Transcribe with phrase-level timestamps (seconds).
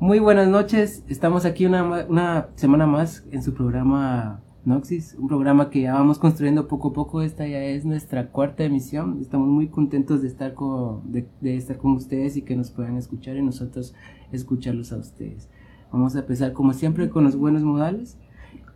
[0.00, 5.68] Muy buenas noches, estamos aquí una, una semana más en su programa Noxis, un programa
[5.68, 9.68] que ya vamos construyendo poco a poco, esta ya es nuestra cuarta emisión, estamos muy
[9.68, 13.94] contentos de estar con, de, estar con ustedes y que nos puedan escuchar y nosotros
[14.32, 15.50] escucharlos a ustedes.
[15.92, 18.16] Vamos a empezar como siempre con los buenos modales.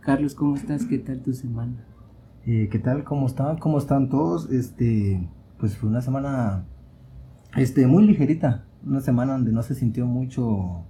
[0.01, 0.85] Carlos, ¿cómo estás?
[0.85, 1.87] ¿Qué tal tu semana?
[2.45, 3.03] Eh, ¿Qué tal?
[3.03, 3.57] ¿Cómo están?
[3.57, 4.51] ¿Cómo están todos?
[4.51, 6.65] Este, pues fue una semana,
[7.57, 10.85] este, muy ligerita, una semana donde no se sintió mucho,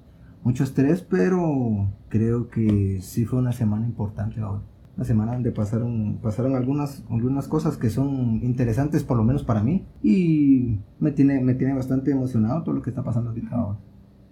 [0.45, 4.61] mucho estrés, pero creo que sí fue una semana importante ahora.
[4.95, 9.63] Una semana donde pasaron, pasaron algunas, algunas cosas que son interesantes, por lo menos para
[9.63, 13.79] mí, y me tiene, me tiene bastante emocionado todo lo que está pasando ahorita ahora.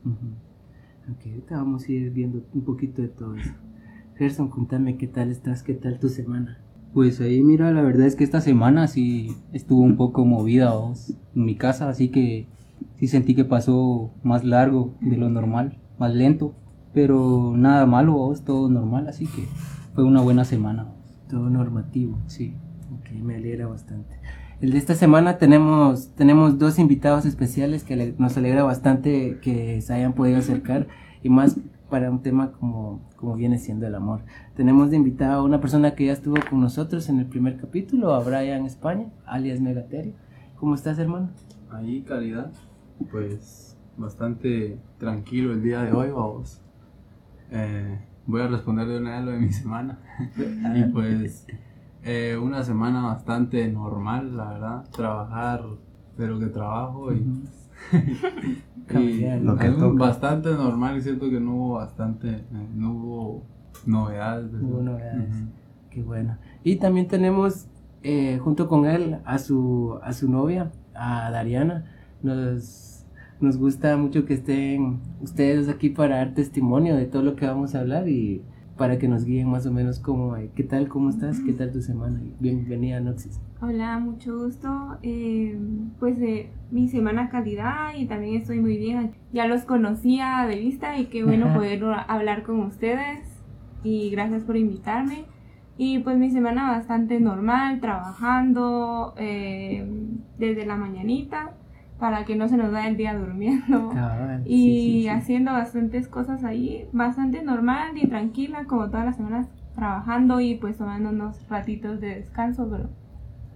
[0.05, 3.52] Ok, ahorita vamos a ir viendo un poquito de todo eso.
[4.16, 6.59] Gerson, contame qué tal estás, qué tal tu semana.
[6.93, 10.71] Pues ahí mira, la verdad es que esta semana sí estuvo un poco movida
[11.35, 12.47] en mi casa, así que
[12.97, 16.53] sí sentí que pasó más largo de lo normal, más lento,
[16.93, 18.43] pero nada malo, ¿vos?
[18.43, 19.47] todo normal, así que
[19.94, 20.88] fue una buena semana.
[21.30, 22.17] Todo normativo.
[22.27, 22.55] Sí.
[22.99, 24.16] Ok, me alegra bastante.
[24.61, 29.94] El de esta semana tenemos, tenemos dos invitados especiales que nos alegra bastante que se
[29.94, 30.88] hayan podido acercar
[31.21, 31.58] y más
[31.89, 34.21] para un tema como, como viene siendo el amor.
[34.55, 38.14] Tenemos de invitado a una persona que ya estuvo con nosotros en el primer capítulo,
[38.14, 40.14] a Brian España, alias Megaterio.
[40.59, 41.30] ¿Cómo estás, hermano?
[41.69, 42.52] Ahí, calidad.
[43.11, 46.61] Pues bastante tranquilo el día de hoy, vamos.
[47.52, 49.99] Eh, voy a responder de una vez lo de mi semana.
[50.75, 51.45] y pues
[52.03, 54.89] eh, una semana bastante normal, la verdad.
[54.91, 55.64] Trabajar,
[56.17, 57.44] pero que trabajo y...
[58.89, 59.99] y Lo que es toca.
[60.05, 63.44] bastante normal siento que no hubo bastante, eh, no hubo
[63.86, 64.52] novedades.
[64.52, 65.44] de No hubo novedades.
[65.89, 66.38] Qué bueno.
[66.64, 67.67] Y también tenemos
[68.03, 71.86] eh, junto con él a su, a su novia, a Dariana.
[72.21, 72.92] Nos,
[73.44, 77.75] nos gusta mucho que estén ustedes aquí para dar testimonio de todo lo que vamos
[77.75, 78.41] a hablar y
[78.77, 81.71] para que nos guíen más o menos cómo, eh, qué tal, cómo estás, qué tal
[81.71, 82.19] tu semana.
[82.39, 83.39] Bienvenida, Noxis.
[83.61, 84.98] Hola, mucho gusto.
[85.04, 85.59] Eh,
[85.99, 89.11] pues de mi semana calidad y también estoy muy bien.
[89.31, 91.55] Ya los conocía de vista y qué bueno Ajá.
[91.55, 93.27] poder hablar con ustedes
[93.83, 95.25] y gracias por invitarme.
[95.77, 99.86] Y pues mi semana bastante normal, trabajando eh,
[100.39, 101.54] desde la mañanita
[102.03, 103.87] para que no se nos vaya el día durmiendo.
[103.93, 105.08] Cabal, Y sí, sí, sí.
[105.08, 110.77] haciendo bastantes cosas ahí, bastante normal y tranquila, como todas las semanas trabajando y pues
[110.77, 112.89] tomando unos ratitos de descanso, pero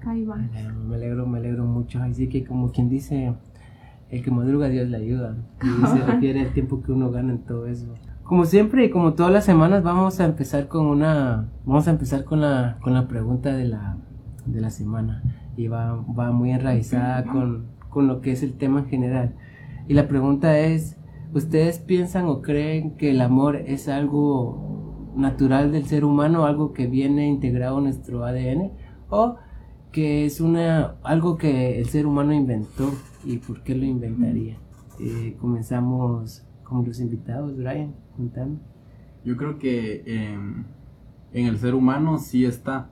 [0.09, 0.37] ahí va.
[0.37, 2.01] Me alegro, me alegro, me alegro mucho.
[2.01, 3.33] Así que como quien dice,
[4.09, 5.35] el que madruga Dios le ayuda.
[5.61, 7.95] Y se refiere al tiempo que uno gana en todo eso.
[8.23, 12.23] Como siempre y como todas las semanas vamos a empezar con una, vamos a empezar
[12.23, 13.97] con la, con la pregunta de la,
[14.45, 15.21] de la semana.
[15.57, 19.33] Y va, va muy enraizada con, con lo que es el tema en general.
[19.87, 20.97] Y la pregunta es,
[21.33, 26.85] ¿ustedes piensan o creen que el amor es algo natural del ser humano, algo que
[26.85, 28.71] viene integrado en nuestro ADN?
[29.09, 29.37] ¿O
[29.91, 32.91] que es una algo que el ser humano inventó
[33.25, 34.59] y por qué lo inventaría.
[34.99, 38.57] Eh, comenzamos con los invitados, Brian, contame.
[39.25, 40.65] Yo creo que em,
[41.33, 42.91] en el ser humano sí está.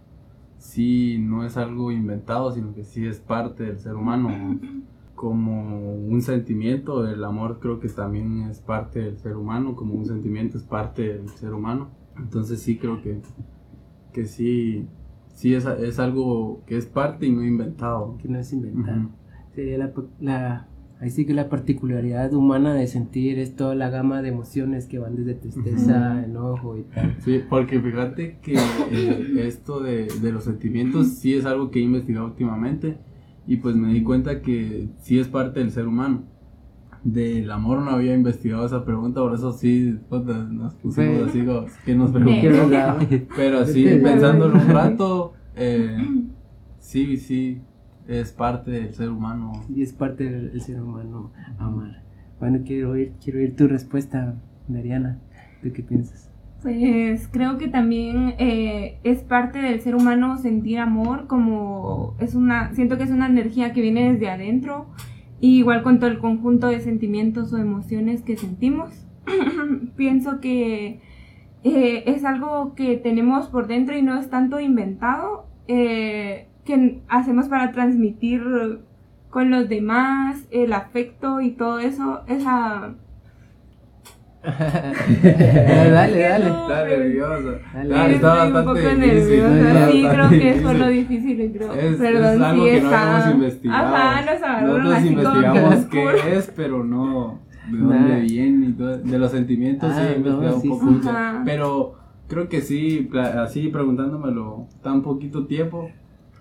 [0.58, 4.60] Sí, no es algo inventado, sino que sí es parte del ser humano.
[5.16, 10.06] Como un sentimiento, el amor creo que también es parte del ser humano, como un
[10.06, 11.90] sentimiento es parte del ser humano.
[12.18, 13.22] Entonces sí creo que,
[14.14, 14.86] que sí,
[15.34, 18.18] sí es, es algo que es parte y no inventado.
[18.22, 18.98] Que no es inventado.
[19.00, 19.10] Ujú.
[19.54, 20.68] Sería la, la-
[21.00, 25.00] ahí sí que la particularidad humana de sentir es toda la gama de emociones que
[25.00, 27.16] van desde tristeza, enojo y tal.
[27.20, 28.56] Sí, porque fíjate que
[28.92, 32.98] eh, esto de, de los sentimientos sí es algo que he investigado últimamente
[33.48, 36.24] y pues me di cuenta que sí es parte del ser humano.
[37.04, 41.40] Del amor no había investigado esa pregunta, por eso sí nos pusimos Sí.
[41.40, 43.06] así que nos preguntamos.
[43.36, 45.98] Pero sí, pensándolo un rato, eh,
[46.80, 47.62] sí, sí,
[48.08, 49.52] es parte del ser humano.
[49.70, 52.02] Y es parte del ser humano amar.
[52.40, 54.36] Bueno, quiero oír, quiero oír tu respuesta,
[54.68, 55.20] Dariana.
[55.62, 56.32] ¿Tú qué piensas?
[56.66, 62.74] Pues creo que también eh, es parte del ser humano sentir amor, como es una,
[62.74, 64.88] siento que es una energía que viene desde adentro,
[65.40, 69.06] igual con todo el conjunto de sentimientos o emociones que sentimos.
[69.96, 71.02] Pienso que
[71.64, 77.48] eh, es algo que tenemos por dentro y no es tanto inventado, eh, que hacemos
[77.48, 78.42] para transmitir
[79.30, 82.96] con los demás el afecto y todo eso, esa
[85.24, 86.46] dale, dale, dale.
[86.46, 87.60] Está nerviosa.
[87.74, 87.96] Dale.
[87.96, 89.92] Ah, Sí, está estoy un poco difícil, nerviosa.
[89.92, 91.52] Sí, creo que eso es lo difícil.
[91.56, 91.74] creo.
[91.74, 93.96] Es, Perdón, es algo sí, que no habíamos investigado.
[93.96, 97.40] Ajá, nos Nosotros así como que investigamos qué es, pero no,
[97.72, 98.20] de dónde Nah.
[98.20, 100.94] viene y todo, de los sentimientos, Ah, sí, he investigado no, sí, un poco.
[101.02, 101.10] sí.
[101.46, 101.96] Pero
[102.28, 103.10] creo que sí,
[103.44, 105.90] así preguntándomelo tan poquito tiempo,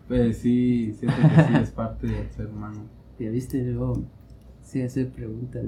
[0.09, 2.85] pues sí, siento que sí es parte del ser humano.
[3.19, 4.03] Ya viste, luego
[4.63, 5.63] sí hacer preguntas.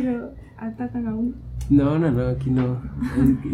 [0.00, 1.32] Pero atacan a uno.
[1.70, 2.80] No, no, no, aquí no.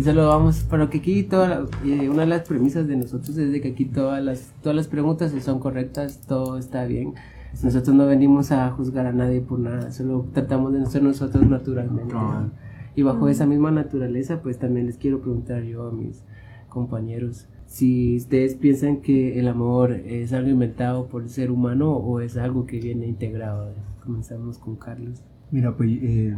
[0.02, 3.52] Solo vamos, pero que aquí toda la- eh, una de las premisas de nosotros es
[3.52, 7.14] de que aquí todas las, todas las preguntas son correctas, todo está bien.
[7.62, 12.12] Nosotros no venimos a juzgar a nadie por nada, solo tratamos de ser nosotros naturalmente.
[12.12, 12.52] Cabal.
[12.94, 16.25] Y bajo esa misma naturaleza, pues también les quiero preguntar yo a mis
[16.69, 22.20] compañeros si ustedes piensan que el amor es algo inventado por el ser humano o
[22.20, 23.73] es algo que viene integrado.
[24.05, 25.23] Comenzamos con Carlos.
[25.50, 26.36] Mira, pues eh,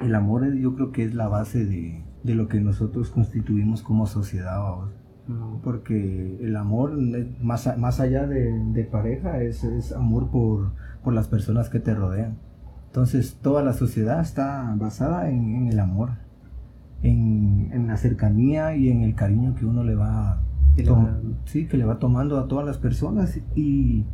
[0.00, 4.06] el amor yo creo que es la base de, de lo que nosotros constituimos como
[4.06, 4.60] sociedad,
[5.62, 10.72] porque el amor, eh, más, más allá de, de pareja, es, es amor por,
[11.04, 12.38] por las personas que te rodean.
[12.86, 16.10] Entonces, toda la sociedad está basada en, en el amor,
[17.02, 20.40] en, en la cercanía y en el cariño que uno le va,
[20.74, 23.38] Que le tom- va- sí, que le va tomando a todas las personas.
[23.54, 24.04] Y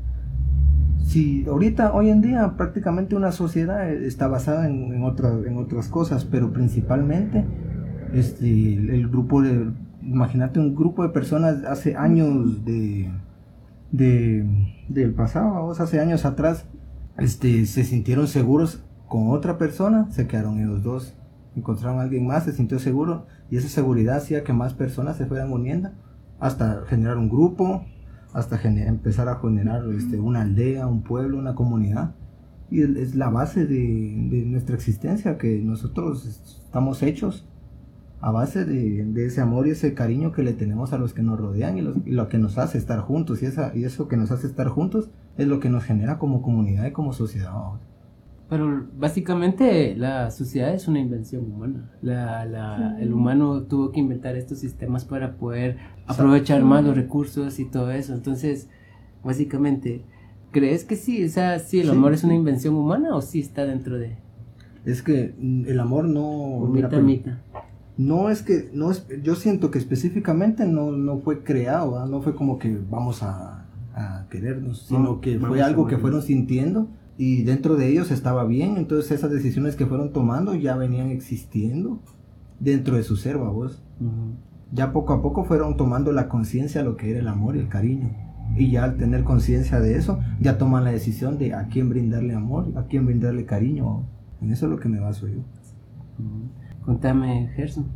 [1.06, 5.88] si ahorita, hoy en día, prácticamente una sociedad eh, está basada en, otra- en otras
[5.88, 7.44] cosas, pero principalmente
[8.12, 9.70] este, el, el grupo de,
[10.03, 13.11] imagínate un grupo de personas hace años de,
[13.93, 14.44] de
[14.88, 16.67] del pasado, vamos, hace años atrás,
[17.19, 21.14] este, se sintieron seguros con otra persona, se quedaron ellos dos,
[21.56, 25.26] encontraron a alguien más, se sintió seguro y esa seguridad hacía que más personas se
[25.26, 25.91] fueran uniendo
[26.41, 27.85] hasta generar un grupo,
[28.36, 32.14] hasta gene- empezar a generar este, una aldea, un pueblo, una comunidad.
[32.70, 36.26] Y es- la base de, de nuestra existencia, que nosotros
[36.66, 37.46] estamos hechos
[38.20, 41.22] a base de, de ese amor y ese cariño que le tenemos a los que
[41.22, 43.42] nos rodean y lo que nos hace estar juntos.
[43.42, 46.42] Y, esa, y eso que nos hace estar juntos es lo que nos genera como
[46.42, 47.52] comunidad y como sociedad.
[48.48, 51.90] Pero básicamente la sociedad es una invención humana.
[52.00, 57.58] La, la- El humano tuvo que inventar estos sistemas para poder aprovechar más los recursos
[57.58, 58.14] y todo eso.
[58.14, 58.69] Entonces,
[59.25, 60.04] básicamente,
[60.52, 61.25] ¿crees que sí?
[61.25, 61.93] O sea, sí, el Sí.
[61.93, 64.16] amor es una invención humana o sí está dentro de...
[64.84, 66.60] Es que mm, el amor no...
[66.72, 67.38] mira, mitad?
[67.98, 72.06] No es que, no es, yo siento que específicamente no, no fue creado, ¿verdad?
[72.06, 73.64] no fue como que vamos a,
[73.94, 78.76] a querernos, sino que fue algo que fueron sintiendo y dentro de ellos estaba bien,
[78.76, 82.00] entonces esas decisiones que fueron tomando ya venían existiendo
[82.60, 83.82] dentro de su ser, vos.
[84.72, 87.60] Ya poco a poco fueron tomando la conciencia de lo que era el amor y
[87.60, 88.10] el cariño.
[88.56, 92.34] Y ya al tener conciencia de eso, ya toman la decisión de a quién brindarle
[92.34, 94.04] amor, a quién brindarle cariño.
[94.40, 95.38] En eso es lo que me baso yo.
[96.19, 96.84] Ujú.
[96.84, 97.86] Contame, Gerson,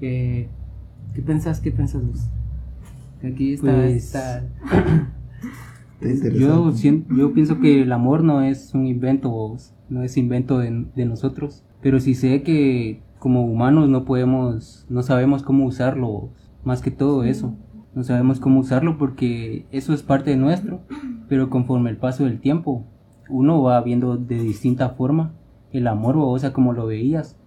[0.00, 0.48] ¿qué,
[1.14, 2.28] qué pensás, qué pensás vos?
[3.22, 4.44] Aquí está, Pues, Está
[6.02, 6.76] Yo, interesante.
[6.78, 9.56] sien- yo pienso que el amor no es un invento,
[9.88, 15.02] no es invento de, de nosotros, pero sí sé que como humanos no podemos, no
[15.02, 16.30] sabemos cómo usarlo,
[16.64, 17.54] más que todo eso,
[17.94, 20.80] no sabemos cómo usarlo porque eso es parte de nuestro,
[21.28, 22.84] pero conforme el paso del tiempo,
[23.28, 25.34] uno va viendo de distinta forma
[25.70, 27.38] el amor, vos, a como lo veías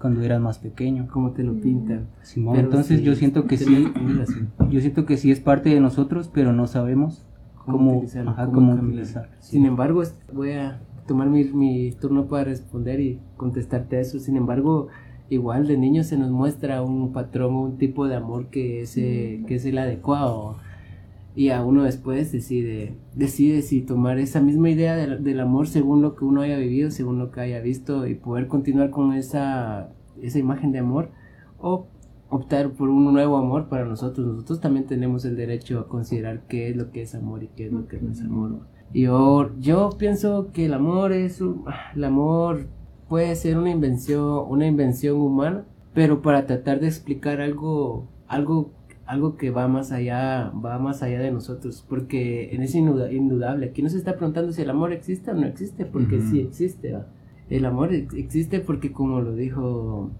[0.00, 1.08] cuando eras más pequeño.
[1.12, 2.08] como te lo pintan.
[2.22, 3.86] Simón, entonces sí, yo siento que sí,
[4.70, 7.26] yo siento que sí es parte de nosotros, pero no sabemos
[7.64, 8.78] cómo, utilizarlo, ajá, cómo.
[9.40, 10.02] Sin embargo,
[10.32, 14.18] voy a tomar mi, mi turno para responder y contestarte a eso.
[14.18, 14.88] Sin embargo,
[15.28, 19.42] igual de niño se nos muestra un patrón, un tipo de amor que es, eh,
[19.46, 20.56] que es el adecuado.
[21.36, 26.02] Y a uno después decide, decide si tomar esa misma idea del, del amor según
[26.02, 29.90] lo que uno haya vivido, según lo que haya visto y poder continuar con esa,
[30.20, 31.10] esa imagen de amor
[31.58, 31.86] o
[32.30, 34.26] optar por un nuevo amor para nosotros.
[34.26, 37.66] Nosotros también tenemos el derecho a considerar qué es lo que es amor y qué
[37.66, 38.60] es lo que no es amor.
[38.94, 42.66] Yo, yo pienso que el amor es un- el amor
[43.08, 48.70] puede ser una invención, una invención humana, pero para tratar de explicar algo, algo,
[49.06, 53.66] algo que va más allá, va más allá de nosotros, porque es induda- indudable.
[53.66, 56.26] Aquí no se está preguntando si el amor existe o no existe, porque Ujú.
[56.28, 56.96] sí existe.
[57.48, 60.10] El amor ex- existe porque como lo dijo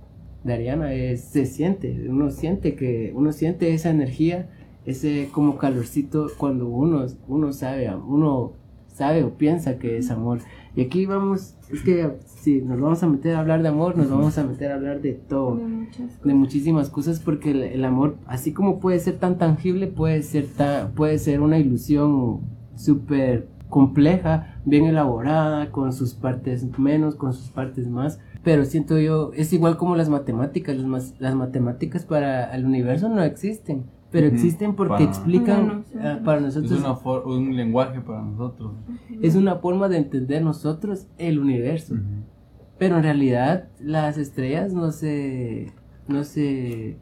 [0.44, 4.48] Dariana, es, se siente, uno siente que, uno siente esa energía,
[4.86, 8.52] ese como calorcito cuando uno, uno sabe, uno
[8.86, 10.40] sabe o piensa que es amor.
[10.76, 14.10] Y aquí vamos, es que si nos vamos a meter a hablar de amor, nos
[14.10, 17.84] vamos a meter a hablar de todo De muchas de muchísimas cosas porque el, el
[17.84, 22.40] amor así como puede ser tan tangible puede ser tan, puede ser una ilusión
[22.76, 29.32] súper compleja bien elaborada con sus partes menos con sus partes más pero siento yo
[29.34, 34.26] es igual como las matemáticas las, mas- las matemáticas para el universo no existen pero
[34.26, 35.84] existen porque Para- explican
[36.24, 36.72] Para nosotros.
[36.72, 38.72] ah, para Es una for- un lenguaje para nosotros.
[39.22, 41.94] es una forma de entender nosotros el universo.
[42.76, 45.70] Pero en realidad las estrellas no se,
[46.08, 46.96] no se,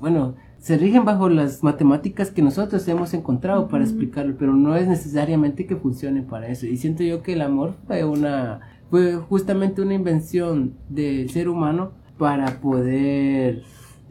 [0.00, 4.88] bueno, se rigen bajo las matemáticas que nosotros hemos encontrado para explicarlo, pero no es
[4.88, 6.64] necesariamente que funcione para eso.
[6.66, 11.92] Y siento yo que el amor fue una, fue justamente una invención del ser humano
[12.18, 13.62] para poder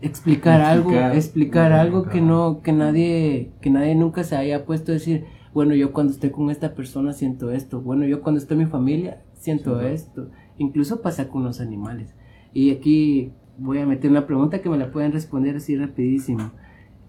[0.01, 4.96] explicar, algo, explicar algo que no, que nadie, que nadie nunca se haya puesto a
[4.96, 8.65] decir, bueno, yo cuando estoy con esta persona siento esto, bueno, yo cuando estoy en
[8.65, 12.13] mi familia siento esto, incluso pasa con los animales.
[12.53, 16.51] Y aquí voy a meter una pregunta que me la pueden responder así rapidísimo.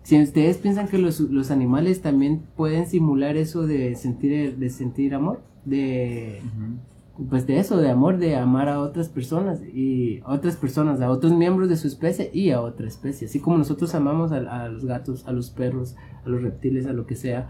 [0.03, 5.15] Si ustedes piensan que los, los animales también pueden simular eso de sentir, de sentir
[5.15, 6.41] amor, de
[7.31, 11.11] pues de eso, de amor, de amar a otras personas y a otras personas, a
[11.11, 13.27] otros miembros de su especie y a otra especie.
[13.27, 17.07] Así como nosotros amamos a, los gatos, a los perros, a los reptiles, a lo
[17.07, 17.49] que sea,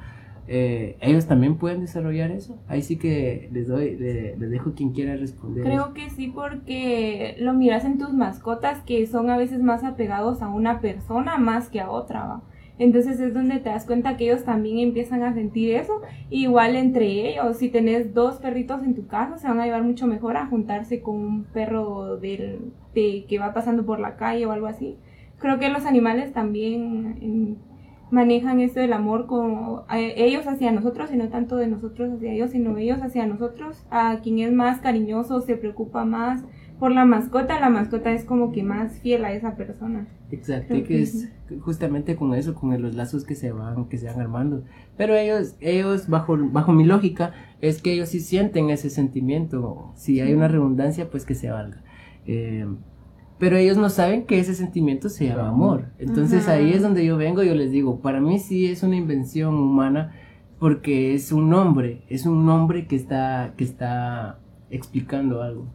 [0.49, 2.57] eh, ellos también pueden desarrollar eso.
[2.69, 5.65] Ahí sí que les doy, les, dejo quien quiera responder.
[5.65, 10.43] Creo que sí, porque lo miras en tus mascotas que son a veces más apegados
[10.43, 12.25] a una persona más que a otra.
[12.25, 12.43] ¿va?
[12.79, 16.03] Entonces es donde te das cuenta que ellos también empiezan a sentir eso.
[16.29, 20.07] Igual entre ellos, si tenés dos perritos en tu casa, se van a llevar mucho
[20.07, 24.53] mejor a juntarse con un perro del, de, que va pasando por la calle o
[24.53, 24.99] algo así.
[25.39, 27.59] Creo que los animales también
[28.11, 32.51] manejan esto del amor como ellos hacia nosotros y no tanto de nosotros hacia ellos,
[32.51, 33.87] sino ellos hacia nosotros.
[33.91, 36.45] A quien es más cariñoso, se preocupa más
[36.79, 40.07] por la mascota, la mascota es como que más fiel a esa persona.
[40.31, 41.31] Exacto, que, es
[41.61, 44.65] justamente con eso, con los lazos que se van, que se van armando.
[44.97, 49.93] Pero ellos, ellos bajo, bajo mi lógica, es que ellos sí sienten ese sentimiento.
[49.95, 51.83] Si hay una redundancia, pues que se valga.
[52.27, 52.67] Eh,
[53.39, 55.87] pero ellos no saben que ese sentimiento se llama amor.
[55.99, 58.97] Entonces ahí es donde yo vengo y yo les digo, para mí sí es una
[58.97, 60.13] invención humana
[60.59, 64.41] porque es un nombre, es un nombre que está, que está
[64.71, 65.67] explicando algo.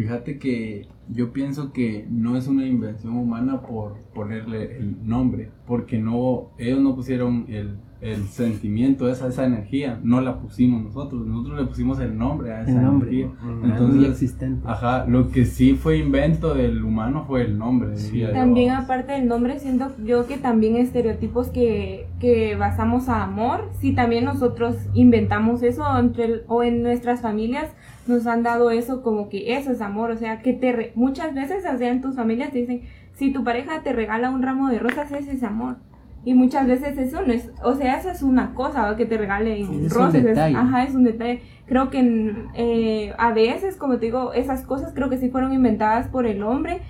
[0.00, 5.98] Fíjate que yo pienso que no es una invención humana por ponerle el nombre, porque
[5.98, 11.60] no, ellos no pusieron el, el sentimiento, esa, esa energía, no la pusimos nosotros, nosotros
[11.60, 13.30] le pusimos el nombre a esa el nombre, energía.
[13.62, 14.66] Entonces, existente.
[14.66, 17.96] Ajá, lo que sí fue invento del humano fue el nombre.
[18.32, 23.94] También aparte del nombre, siento yo que también estereotipos que, que basamos a amor, si
[23.94, 27.70] también nosotros inventamos eso entre, o en nuestras familias,
[28.06, 31.64] nos han dado eso como que eso es amor, o sea, que te muchas veces,
[31.72, 32.82] o sea, en tus familias te dicen,
[33.14, 35.76] si tu pareja te regala un ramo de rosas, ese es amor.
[36.22, 39.88] Y muchas veces eso no es, o sea, eso es una cosa, que te regalen
[39.88, 40.22] rosas.
[40.36, 41.40] ajá, es un detalle.
[41.66, 46.08] Creo que eh, a veces, como te digo, esas cosas creo que sí fueron inventadas
[46.08, 46.80] por el hombre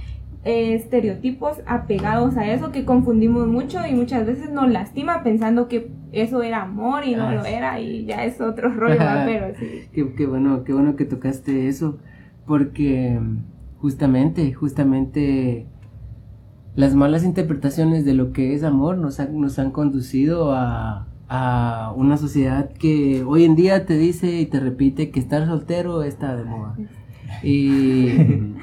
[0.44, 5.90] eh, estereotipos apegados a eso que confundimos mucho y muchas veces nos lastima pensando que
[6.12, 9.82] eso era amor y no ah, lo era y ya es otro rollo, pero sí.
[10.16, 11.98] Qué, bueno, qué bueno que tocaste eso,
[12.46, 13.20] porque
[13.78, 15.66] justamente, justamente
[16.74, 22.16] las malas interpretaciones de lo que es amor nos, nos han conducido a, a una
[22.16, 26.44] sociedad que hoy en día te dice y te repite que estar soltero está de
[26.44, 26.76] moda.
[27.42, 28.08] Y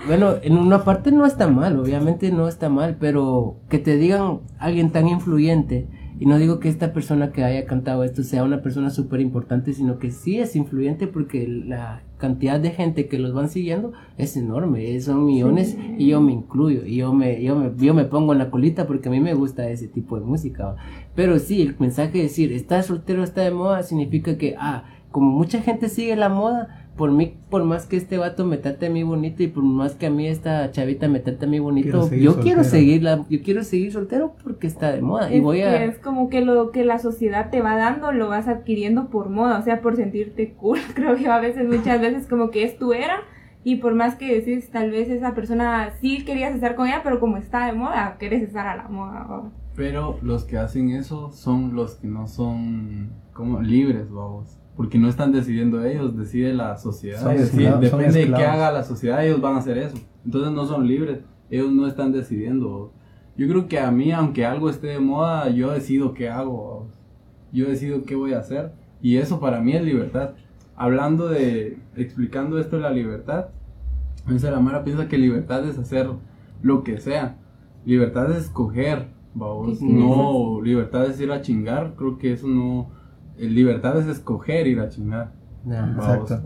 [0.07, 4.39] bueno, en una parte no está mal, obviamente no está mal, pero que te digan
[4.59, 5.87] alguien tan influyente,
[6.19, 9.73] y no digo que esta persona que haya cantado esto sea una persona súper importante,
[9.73, 14.35] sino que sí es influyente porque la cantidad de gente que los van siguiendo es
[14.35, 18.33] enorme, son millones y yo me incluyo, y yo me, yo me, yo me pongo
[18.33, 20.75] en la colita porque a mí me gusta ese tipo de música.
[21.13, 25.31] Pero sí, el mensaje de decir, está soltero, está de moda, significa que, ah, como
[25.31, 28.89] mucha gente sigue la moda, por mí, por más que este vato me trate a
[28.89, 32.09] mí bonito y por más que a mí esta chavita me trate a mí bonito,
[32.11, 35.85] yo quiero seguirla, yo quiero seguir soltero porque está de moda y voy a...
[35.85, 39.59] Es como que lo que la sociedad te va dando lo vas adquiriendo por moda,
[39.59, 42.91] o sea, por sentirte cool, creo que a veces, muchas veces como que es tu
[42.93, 43.21] era
[43.63, 47.19] y por más que decís, tal vez esa persona sí querías estar con ella, pero
[47.19, 49.51] como está de moda, quieres estar a la moda.
[49.75, 55.09] Pero los que hacen eso son los que no son como libres, vamos porque no
[55.09, 57.27] están decidiendo ellos, decide la sociedad.
[57.81, 59.97] depende de qué haga la sociedad, ellos van a hacer eso.
[60.23, 62.93] Entonces no son libres, ellos no están decidiendo.
[63.35, 66.87] Yo creo que a mí, aunque algo esté de moda, yo decido qué hago,
[67.51, 70.35] yo decido qué voy a hacer, y eso para mí es libertad.
[70.75, 73.47] Hablando de, explicando esto de la libertad,
[74.27, 76.07] a veces la Mara piensa que libertad es hacer
[76.61, 77.37] lo que sea,
[77.83, 82.96] libertad es escoger, no, libertad es ir a chingar, creo que eso no
[83.39, 85.31] libertad es escoger ir a chingar.
[85.65, 86.39] exacto.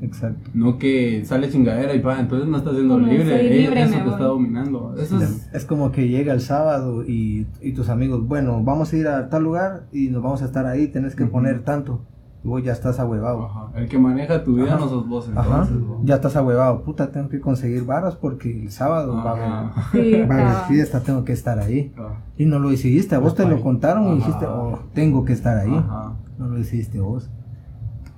[0.00, 0.50] Exacto.
[0.54, 4.94] No que sale chingadera y pa, entonces no estás siendo libre, eso te está dominando.
[4.98, 5.18] Eso
[5.52, 5.64] es...
[5.64, 9.86] como que llega el sábado y, tus amigos, bueno, vamos a ir a tal lugar
[9.92, 12.00] y nos vamos a estar ahí, tienes que poner tanto.
[12.44, 13.44] y vos ya estás ahuevado.
[13.46, 13.70] Ajá.
[13.74, 14.78] El que maneja tu vida Ajá.
[14.78, 15.68] no sos vos Ajá,
[16.04, 16.82] ya estás ahuevado.
[16.82, 19.90] Puta, tengo que conseguir varas porque el sábado va a.
[19.92, 21.92] Sí, va a fiesta, tengo que estar ahí.
[21.96, 22.22] Ajá.
[22.38, 25.58] Y no lo decidiste, a vos te lo contaron y dijiste, oh, tengo que estar
[25.58, 25.74] ahí.
[25.74, 26.14] Ajá.
[26.40, 27.30] No lo decidiste vos.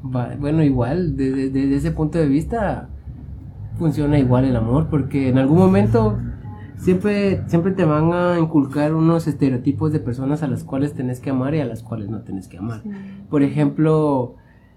[0.05, 2.89] Va- Bueno, igual, desde, desde ese punto de vista,
[3.79, 6.19] funciona igual el amor, porque en algún momento
[6.77, 11.31] siempre, siempre te van a inculcar unos estereotipos de personas a las cuales tenés que
[11.31, 12.83] amar y a las cuales no tenés que amar.
[13.29, 14.37] Por ejemplo,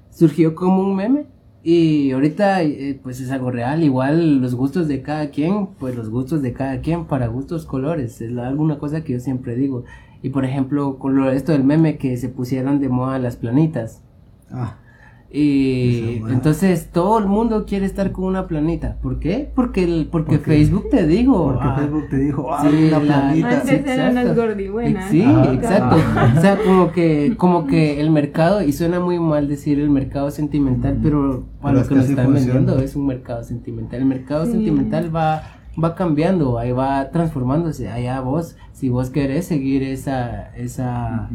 [0.09, 1.25] surgió como un meme
[1.63, 6.09] y ahorita eh, pues es algo real, igual los gustos de cada quien, pues los
[6.09, 9.83] gustos de cada quien para gustos colores, es alguna cosa que yo siempre digo.
[10.25, 14.01] Y por ejemplo, con lo, esto del meme que se pusieron de moda las planitas.
[14.51, 14.77] Ah,
[15.32, 18.98] Y entonces todo el mundo quiere estar con una planita.
[19.03, 19.51] ¿Por qué?
[19.53, 21.44] Porque, el, porque, Porque- Facebook te dijo.
[21.51, 23.50] porque ah, Facebook te dijo, ah, sí, una la- planita.
[23.50, 24.41] Antes Sí, eran las exacto.
[24.41, 25.10] gordibuenas.
[25.12, 25.53] Sí, Ajá.
[25.53, 25.96] exacto.
[26.38, 30.32] O sea, como que, como que el mercado, y suena muy mal decir el mercado
[30.32, 32.53] sentimental, pero para Pero lo es que nos están funciona.
[32.62, 34.00] vendiendo es un mercado sentimental.
[34.00, 34.53] El mercado Sí.
[34.53, 35.44] sentimental va,
[35.82, 37.89] va cambiando, ahí va transformándose.
[37.89, 41.29] Allá vos, si vos querés seguir esa, esa,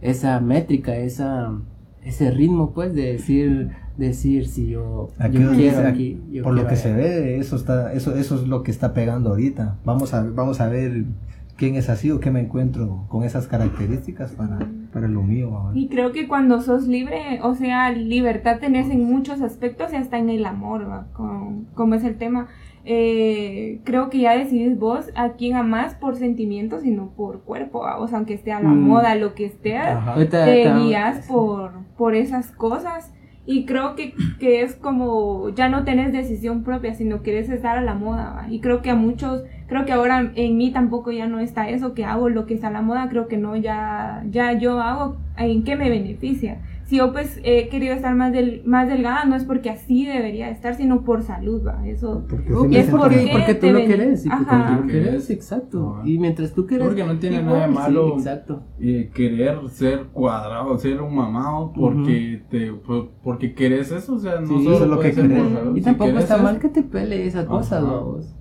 [0.00, 1.52] esa métrica, esa,
[2.04, 6.54] ese ritmo, pues, de decir, decir si yo, Aquí yo quiero dice, aquí, yo por
[6.54, 9.78] lo que se ve, eso está, eso, eso es lo que está pegando ahorita.
[9.84, 11.04] Vamos a, vamos a ver
[11.56, 14.58] quién es así o qué me encuentro con esas características para,
[14.94, 15.54] para lo mío.
[15.54, 15.78] ahora.
[15.78, 20.18] Y creo que cuando sos libre, o sea, libertad tenés en muchos aspectos y hasta
[20.18, 21.04] en el amor,
[21.74, 22.48] como es el tema.
[22.84, 27.80] Eh, creo que ya decidís vos a quién amás por sentimientos y no por cuerpo,
[27.80, 27.98] ¿va?
[27.98, 28.88] o sea, aunque esté a la Mm.
[28.88, 30.14] moda, lo que esté, Ajá.
[30.28, 33.12] Te guías por, por esas cosas.
[33.46, 37.82] Y creo que, que es como, ya no tenés decisión propia, sino querés estar a
[37.82, 38.32] la moda.
[38.36, 38.46] ¿va?
[38.50, 41.92] Y creo que a muchos, creo que ahora en mí tampoco ya no está eso,
[41.94, 45.16] que hago lo que está a la moda, creo que no, ya, ya yo hago
[45.36, 46.58] en qué me beneficia.
[46.90, 50.50] Si yo pues he querido estar más, del, más delgada, no es porque así debería
[50.50, 51.86] estar, sino por salud, ¿va?
[51.86, 52.26] Eso.
[52.28, 54.76] Porque Ok, sí me es porque- porque tú te lo ven- querés y porque Ajá.
[54.76, 55.94] tú lo querés, exacto.
[55.94, 56.08] Ajá.
[56.08, 56.88] Y mientras tú querés.
[56.88, 58.06] Porque no tiene igual, nada de malo.
[58.08, 58.62] Sí, exacto.
[58.80, 64.40] eh, querer ser cuadrado, ser un mamado porque te por- porque querés eso, o sea,
[64.40, 66.58] no Sí, solo eso es lo que ser por Y si tampoco está eso, mal
[66.58, 67.86] que te pele esa cosa, Ajá.
[68.00, 68.34] vos.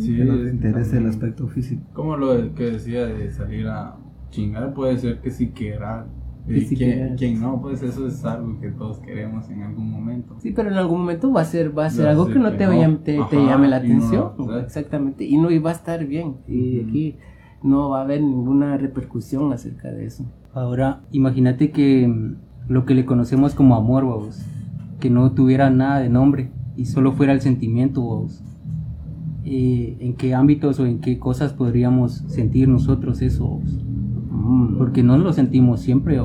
[0.00, 1.80] Sí, Que no te es- interese el aspecto físico.
[1.94, 3.96] Como lo de- que decía de salir a
[4.28, 6.06] chingar, puede ser que si quiera.
[6.48, 10.36] Y si quien, no, pues eso es algo que todos queremos en algún momento.
[10.38, 12.34] Sí, pero en algún momento va a ser, va a ser Va a algo ser
[12.34, 12.70] que no que te, no.
[12.70, 14.32] vaya- te, te Ajá, llame la y no, atención.
[14.38, 14.60] o sea.
[14.60, 15.24] Exactamente.
[15.24, 16.36] Y no iba a estar bien.
[16.46, 17.16] Y aquí
[17.62, 20.24] no va a haber ninguna repercusión acerca de eso.
[20.54, 22.36] Ahora, imagínate que mm,
[22.72, 24.40] lo que le conocemos como amor, vamos,
[25.00, 28.42] que no tuviera nada de nombre y solo fuera el sentimiento, vamos.
[29.44, 33.48] Eh, ¿En qué ámbitos o en qué cosas podríamos sentir nosotros eso?
[33.48, 33.78] vamos?
[34.46, 34.78] Mm.
[34.78, 36.20] Porque no lo sentimos siempre.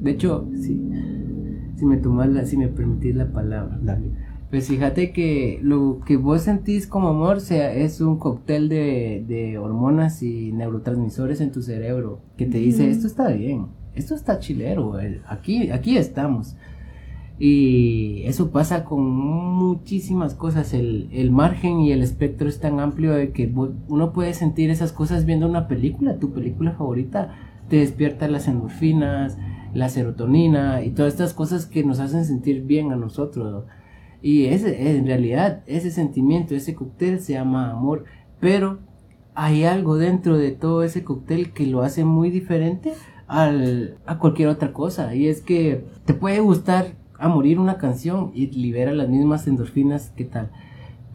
[0.00, 0.80] De hecho, sí.
[1.76, 3.78] Si me tomas la, si me permitís la palabra.
[3.82, 4.10] Dale.
[4.50, 9.58] Pues fíjate que lo que vos sentís como amor sea, es un cóctel de, de
[9.58, 14.94] hormonas y neurotransmisores en tu cerebro que te dice esto está bien, esto está chilero,
[15.28, 16.56] aquí, aquí estamos.
[17.38, 20.74] Y eso pasa con muchísimas cosas.
[20.74, 23.50] El, el margen y el espectro es tan amplio de que
[23.88, 27.34] uno puede sentir esas cosas viendo una película, tu película favorita,
[27.70, 29.38] te despierta las endorfinas,
[29.72, 33.50] la serotonina y todas estas cosas que nos hacen sentir bien a nosotros.
[33.50, 33.64] ¿no?
[34.20, 38.04] Y ese, en realidad, ese sentimiento, ese cóctel se llama amor.
[38.40, 38.80] Pero
[39.34, 42.92] hay algo dentro de todo ese cóctel que lo hace muy diferente
[43.28, 45.14] al, a cualquier otra cosa.
[45.14, 50.10] Y es que te puede gustar a morir una canción y libera las mismas endorfinas
[50.10, 50.50] que tal.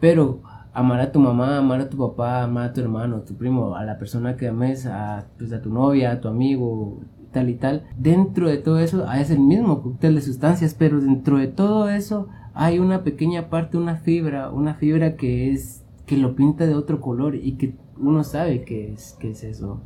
[0.00, 0.40] Pero
[0.76, 3.76] amar a tu mamá, amar a tu papá, amar a tu hermano, a tu primo,
[3.76, 7.00] a la persona que ames, a, pues, a tu novia, a tu amigo,
[7.32, 7.84] tal y tal.
[7.96, 12.28] Dentro de todo eso es el mismo cóctel de sustancias, pero dentro de todo eso
[12.52, 17.00] hay una pequeña parte, una fibra, una fibra que es que lo pinta de otro
[17.00, 19.80] color y que uno sabe que es, que es eso.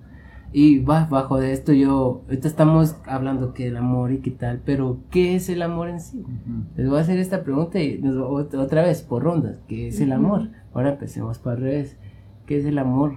[0.52, 4.98] Y bajo de esto yo, ahorita estamos hablando que el amor y qué tal, pero
[5.10, 6.24] ¿qué es el amor en sí?
[6.74, 9.60] Les voy a hacer esta pregunta y otra vez por rondas.
[9.68, 10.48] ¿Qué es el amor?
[10.72, 11.98] Ahora empecemos para el revés.
[12.46, 13.14] ¿Qué es el amor?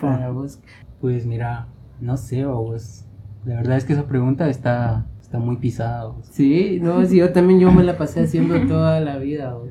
[0.00, 0.60] Para vos.
[1.00, 1.68] Pues mira,
[2.00, 3.04] no sé, vos.
[3.44, 6.26] La verdad es que esa pregunta está, está muy pisada, vos.
[6.30, 9.54] Sí, no, sí, yo también yo me la pasé haciendo toda la vida.
[9.54, 9.70] vos.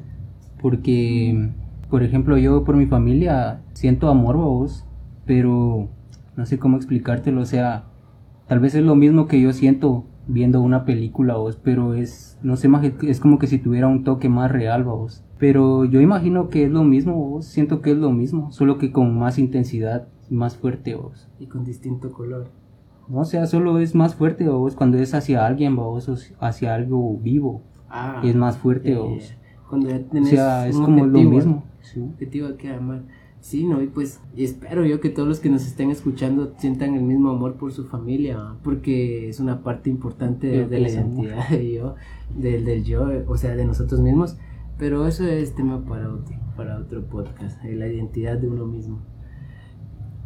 [0.62, 1.52] Porque,
[1.90, 4.86] por ejemplo, yo por mi familia siento amor, vos,
[5.26, 5.90] pero
[6.36, 7.42] no sé cómo explicártelo.
[7.42, 7.86] O sea,
[8.48, 12.56] tal vez es lo mismo que yo siento viendo una película, vos, pero es, no
[12.56, 15.24] sé, más es como que si tuviera un toque más real, vos.
[15.38, 17.46] Pero yo imagino que es lo mismo, vos.
[17.46, 21.28] Siento que es lo mismo, solo que con más intensidad, más fuerte, vos.
[21.40, 22.48] Y con distinto color.
[23.08, 26.76] No, o sea, solo es más fuerte vos cuando es hacia alguien, vos, o hacia
[26.76, 27.62] algo vivo.
[27.90, 29.34] Ah, es más fuerte eh, vos.
[29.70, 31.64] Cuando ya O tenés sea, es un como lo mismo.
[31.82, 32.02] Sí.
[32.02, 33.04] objetivo que amar.
[33.40, 37.04] Sí, no, y pues espero yo que todos los que nos estén escuchando sientan el
[37.04, 41.74] mismo amor por su familia, porque es una parte importante de, de la identidad de
[41.74, 41.96] yo,
[42.36, 44.38] del, del yo, o sea, de nosotros mismos.
[44.78, 49.02] Pero eso es tema para otro, para otro podcast, eh, la identidad de uno mismo.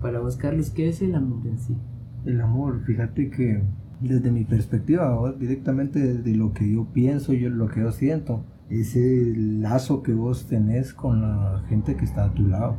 [0.02, 1.78] Para vos, Carlos, ¿qué es el amor en sí?
[2.26, 3.64] El amor, fíjate que
[4.02, 9.34] desde mi perspectiva, directamente desde lo que yo pienso, yo lo que yo siento, ese
[9.36, 12.78] lazo que vos tenés con la gente que está a tu lado.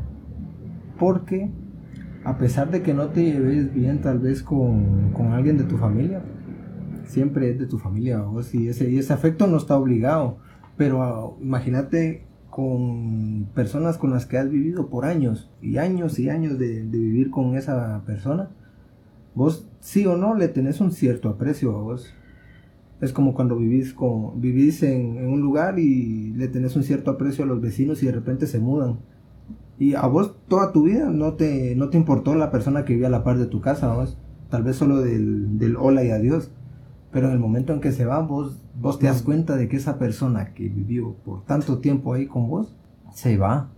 [0.99, 1.51] Porque
[2.25, 5.79] a pesar de que no te lleves bien tal vez con, con alguien de tu
[5.79, 6.23] familia,
[7.05, 10.39] siempre es de tu familia, vos, y ese, y ese afecto no está obligado.
[10.83, 16.29] Pero ah, imagínate con personas con las que has vivido por años y años y
[16.29, 18.51] años de, vivir con esa persona,
[19.37, 22.13] vos sí o no le tenés un cierto aprecio a vos.
[23.01, 27.13] Es como cuando vivís, con, vivís en, en un lugar y le tenés un cierto
[27.13, 28.99] aprecio a los vecinos y de repente se mudan.
[29.79, 33.07] Y a vos toda tu vida no te, no te importó la persona que vivía
[33.07, 34.19] a la par de tu casa, vos.
[34.51, 36.51] Tal vez solo del, del hola y adiós.
[37.13, 39.77] Pero en el momento en que se van, vos, vos te das cuenta de que
[39.77, 42.75] esa persona que vivió por tanto tiempo ahí con vos,
[43.13, 43.71] se va.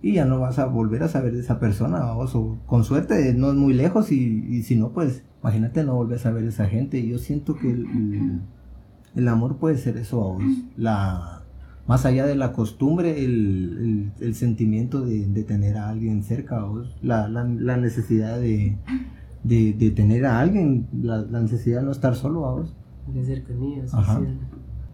[0.00, 2.36] Y ya no vas a volver a saber de esa persona, vos.
[2.36, 6.24] O con suerte no es muy lejos y, y si no, pues imagínate no volver
[6.24, 6.98] a ver a esa gente.
[6.98, 8.40] Y yo siento que el, el,
[9.16, 10.44] el amor puede ser eso a vos.
[10.76, 11.42] La,
[11.88, 16.64] más allá de la costumbre, el, el, sentimiento de, de, tener a alguien cerca a
[16.64, 16.96] vos.
[17.02, 18.76] La, la, la necesidad de,
[19.44, 22.74] de, de, tener a alguien, la, la, necesidad de no estar solo a vos.
[23.06, 24.18] De cercanía, sí, Ajá.
[24.18, 24.26] sí.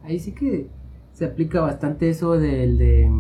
[0.05, 0.69] Ahí sí que
[1.13, 3.11] se aplica bastante eso del de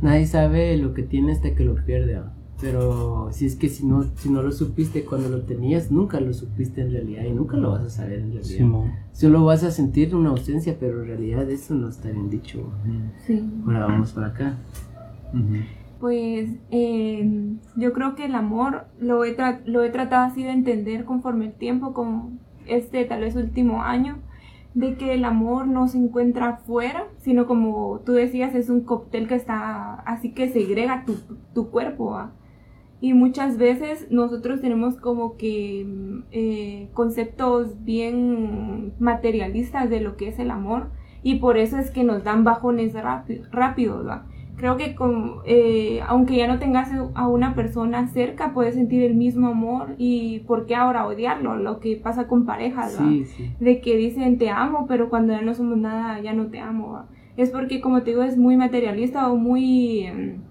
[0.00, 2.16] nadie sabe lo que tiene hasta que lo pierde.
[2.16, 2.32] ¿va?
[2.60, 6.32] Pero si es que si no, si no lo supiste cuando lo tenías, nunca lo
[6.32, 8.66] supiste en realidad y nunca lo vas a saber en realidad.
[9.12, 12.72] Solo vas a sentir una ausencia, pero en realidad eso no está bien dicho.
[13.26, 13.48] Sí.
[13.64, 14.56] Ahora vamos para acá.
[15.32, 15.62] Ujú.
[16.00, 17.28] Pues eh,
[17.76, 21.52] yo creo que el amor lo he, lo he tratado así de entender conforme el
[21.54, 24.18] tiempo, con este tal vez último año,
[24.74, 29.26] de que el amor no se encuentra afuera, sino como tú decías, es un cóctel
[29.26, 31.16] que está así que segrega tu,
[31.52, 32.16] tu cuerpo.
[33.00, 40.28] Y muchas veces nosotros tenemos como que mm, eh, conceptos bien materialistas de lo que
[40.28, 40.90] es el amor
[41.22, 44.06] y por eso es que nos dan bajones rápi- rápidos.
[44.06, 44.26] ¿va?
[44.58, 49.14] Creo que con, eh, aunque ya no tengas a una persona cerca, puedes sentir el
[49.14, 52.92] mismo amor y por qué ahora odiarlo, lo que pasa con parejas.
[52.92, 53.50] Sí, sí.
[53.60, 56.92] de que dicen te amo, pero cuando ya no somos nada, ya no te amo.
[56.92, 57.06] ¿va?
[57.36, 60.04] Es porque, como te digo, es muy materialista o muy...
[60.04, 60.42] em,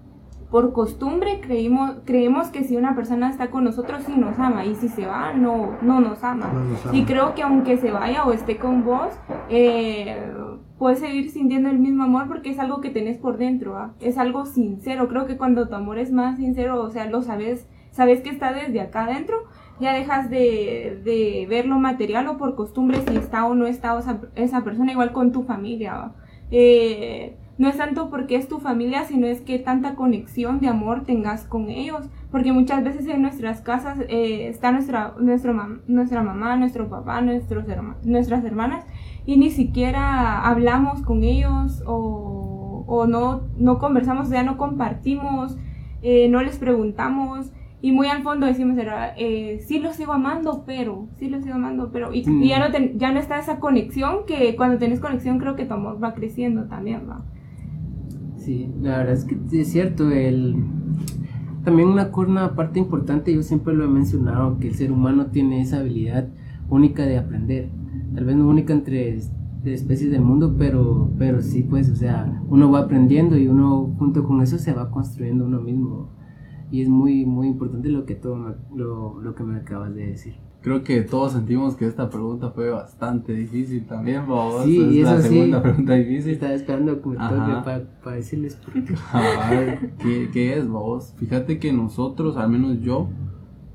[0.50, 4.74] por costumbre creímos, creemos que si una persona está con nosotros sí nos ama y
[4.76, 6.50] si se va no, no nos ama.
[6.50, 6.96] No nos ama.
[6.96, 9.12] Y creo que aunque se vaya o esté con vos,
[9.50, 10.32] eh,
[10.78, 13.94] puedes seguir sintiendo el mismo amor porque es algo que tenés por dentro, ¿ah?
[14.00, 15.08] es algo sincero.
[15.08, 18.52] Creo que cuando tu amor es más sincero, o sea, lo sabes, sabes que está
[18.52, 19.36] desde acá adentro,
[19.80, 23.98] ya dejas de, de ver lo material o por costumbre si está o no está
[23.98, 26.12] esa, esa persona, igual con tu familia.
[26.50, 31.04] Eh, no es tanto porque es tu familia, sino es que tanta conexión de amor
[31.04, 32.08] tengas con ellos.
[32.30, 37.20] Porque muchas veces en nuestras casas eh, está nuestra, nuestro mam- nuestra mamá, nuestro papá,
[37.22, 38.84] nuestros herma- nuestras hermanas
[39.24, 45.56] y ni siquiera hablamos con ellos o, o no, no conversamos, o sea, no compartimos,
[46.02, 47.50] eh, no les preguntamos.
[47.80, 51.54] Y muy al fondo decimos, era, eh, sí los sigo amando, pero, sí los sigo
[51.54, 54.98] amando, pero, y, y ya, no ten- ya no está esa conexión que cuando tenés
[55.00, 57.22] conexión creo que tu amor va creciendo también, ¿va?
[58.36, 60.10] Sí, la verdad es que es cierto.
[60.10, 60.56] El...
[61.68, 65.60] También una, una parte importante, yo siempre lo he mencionado, que el ser humano tiene
[65.60, 66.26] esa habilidad
[66.70, 67.68] única de aprender.
[68.14, 69.18] Tal vez no única entre
[69.64, 74.24] especies del mundo, pero, pero sí, pues, o sea, uno va aprendiendo y uno junto
[74.24, 76.08] con eso se va construyendo uno mismo.
[76.70, 80.47] Y es muy, muy importante lo que, todo lo, lo que me acabas de decir.
[80.60, 84.64] Creo que todos sentimos que esta pregunta fue bastante difícil también, vamos.
[84.64, 85.28] Sí, es y la eso sí.
[85.28, 86.32] segunda pregunta difícil.
[86.32, 87.62] Estaba esperando Ajá.
[87.62, 88.94] toque para decirles por qué.
[89.12, 91.14] A ver, ¿qué, qué es, vos?
[91.16, 93.08] Fíjate que nosotros, al menos yo,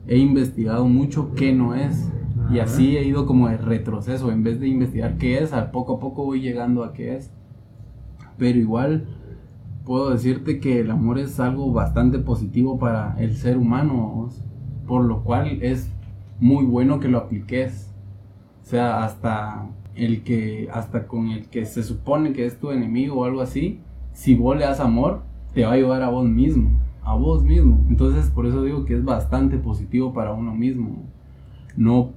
[0.07, 2.11] he investigado mucho qué no es.
[2.51, 2.65] Y Ajá.
[2.65, 4.29] así he ido como de retroceso.
[4.29, 7.31] En vez de investigar qué es, a poco a poco voy llegando a qué es.
[8.37, 9.05] Pero igual
[9.85, 14.41] puedo decirte que el amor es algo bastante positivo para el ser humano, vos,
[14.85, 15.89] por lo cual es
[16.43, 17.89] muy bueno que lo apliques.
[18.61, 23.21] O sea, hasta el que, hasta con el que se supone que es tu enemigo
[23.21, 23.79] o algo así,
[24.11, 25.21] si vos le das amor,
[25.53, 27.79] te va a ayudar a vos mismo, a vos mismo.
[27.87, 31.05] Entonces, por eso digo que es bastante positivo para uno mismo.
[31.77, 32.11] no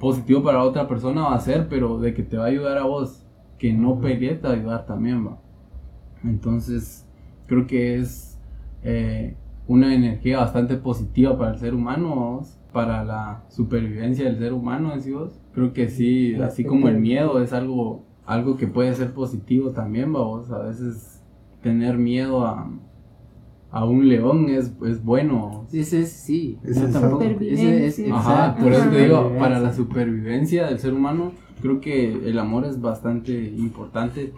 [0.00, 2.82] positivo para otra persona va a ser, pero de que te va a ayudar a
[2.82, 3.24] vos,
[3.58, 5.38] que no pelees, te va a ayudar también, va.
[6.24, 7.06] Entonces,
[7.46, 8.36] creo que es
[8.82, 9.36] eh,
[9.68, 15.38] una energía bastante positiva para el ser humano, para la supervivencia del ser humano, decimos.
[15.54, 20.12] Creo que sí, así como el miedo es algo, algo que puede ser positivo también,
[20.12, 20.50] vamos.
[20.50, 21.22] A veces
[21.62, 22.70] tener miedo a,
[23.70, 25.66] a un león es, es bueno.
[25.72, 27.22] Ese es, sí, Ese yo es tampoco.
[27.22, 27.74] supervivencia.
[27.84, 32.12] Ese es, Ajá, por eso te digo, para la supervivencia del ser humano, creo que
[32.28, 34.32] el amor es bastante importante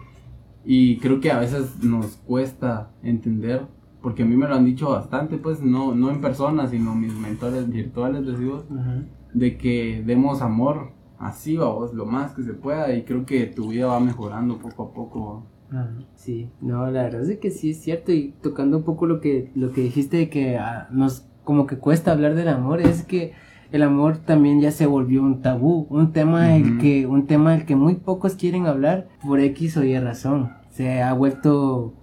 [0.63, 3.61] y creo que a veces nos cuesta entender,
[4.05, 7.11] porque a mí me lo han dicho bastante, pues no, no en persona, sino mis
[7.15, 9.01] mentores virtuales, les digo, Ajá.
[9.33, 13.69] de que demos amor así, vamos, lo más que se pueda y creo que tu
[13.69, 15.43] vida va mejorando poco a poco.
[15.71, 19.21] Ajá, Sí, no, la verdad es que sí es cierto y tocando un poco lo
[19.21, 23.01] que lo que dijiste de que ah, nos como que cuesta hablar del amor es
[23.01, 23.33] que
[23.71, 27.65] el amor también ya se volvió un tabú, un tema del que un tema del
[27.65, 30.51] que muy pocos quieren hablar por X o Y razón.
[30.69, 31.95] Se ha vuelto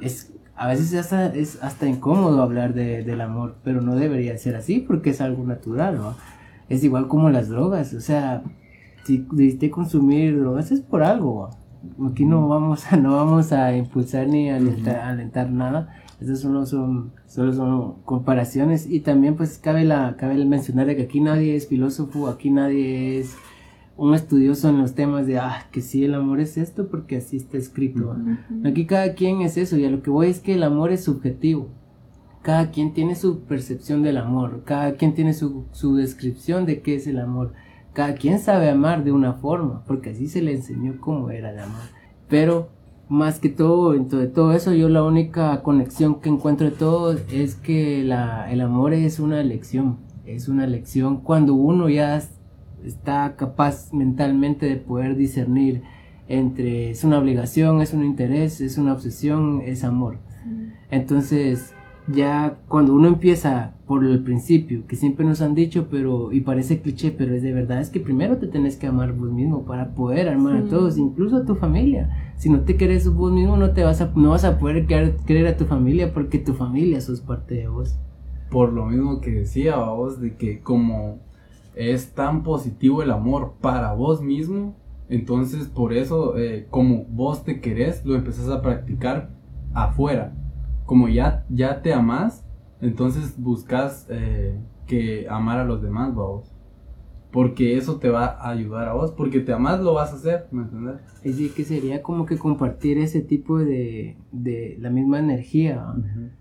[0.00, 0.31] es
[0.62, 4.78] a veces hasta, es hasta incómodo hablar de, del amor, pero no debería ser así
[4.78, 6.14] porque es algo natural, ¿no?
[6.68, 8.44] Es igual como las drogas, o sea,
[9.04, 11.50] si decidiste consumir drogas es por algo,
[12.08, 16.64] aquí no vamos a, no vamos a impulsar ni a alentar, alentar nada, esas solo
[16.64, 18.86] son, solo son comparaciones.
[18.88, 23.18] Y también pues cabe la, cabe mencionar de que aquí nadie es filósofo, aquí nadie
[23.18, 23.34] es
[24.02, 27.36] un estudioso en los temas de, ah, que sí, el amor es esto porque así
[27.36, 28.16] está escrito.
[28.64, 31.04] Aquí cada quien es eso y a lo que voy es que el amor es
[31.04, 31.68] subjetivo.
[32.42, 36.96] Cada quien tiene su percepción del amor, cada quien tiene su, su descripción de qué
[36.96, 37.52] es el amor.
[37.92, 41.60] Cada quien sabe amar de una forma, porque así se le enseñó cómo era el
[41.60, 41.82] amor.
[42.28, 42.70] Pero
[43.08, 47.16] más que todo, dentro de todo eso, yo la única conexión que encuentro de todo
[47.30, 49.98] es que la, el amor es una elección.
[50.26, 52.20] Es una elección cuando uno ya
[52.84, 55.82] está capaz mentalmente de poder discernir
[56.28, 60.18] entre es una obligación, es un interés, es una obsesión, es amor.
[60.90, 61.74] Entonces,
[62.08, 66.80] ya cuando uno empieza por el principio, que siempre nos han dicho, pero, y parece
[66.80, 69.94] cliché, pero es de verdad, es que primero te tenés que amar vos mismo para
[69.94, 72.32] poder amar a todos, incluso a tu familia.
[72.36, 75.16] Si no te querés vos mismo, no te vas a, no vas a poder querer,
[75.26, 77.98] querer a tu familia porque tu familia sos parte de vos.
[78.50, 81.20] Por lo mismo que decía vos, de que como
[81.74, 84.76] es tan positivo el amor para vos mismo,
[85.08, 89.30] entonces por eso, eh, como vos te querés, lo empezás a practicar
[89.74, 90.34] afuera.
[90.86, 92.46] Como ya, ya te amás,
[92.80, 96.50] entonces buscas eh, que amar a los demás, vos.
[97.30, 100.48] Porque eso te va a ayudar a vos, porque te amás lo vas a hacer,
[100.50, 100.96] ¿me entendés?
[101.22, 105.86] Es decir, que sería como que compartir ese tipo de, de la misma energía.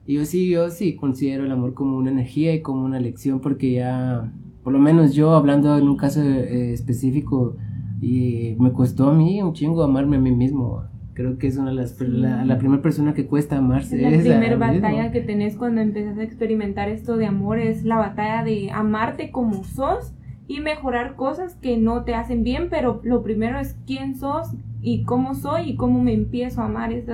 [0.05, 3.71] yo sí, yo sí considero el amor como una energía y como una lección porque
[3.71, 7.55] ya, por lo menos yo hablando en un caso eh, específico,
[8.01, 10.83] y me costó a mí un chingo amarme a mí mismo.
[11.13, 13.97] Creo que es una de las, la, la primera persona que cuesta amarse.
[13.97, 14.81] Es la primera uno mismo.
[14.81, 19.29] batalla que tenés cuando empezás a experimentar esto de amor, es la batalla de amarte
[19.29, 20.13] como sos
[20.47, 25.03] y mejorar cosas que no te hacen bien, pero lo primero es quién sos y
[25.03, 26.91] cómo soy y cómo me empiezo a amar.
[26.93, 27.05] Es,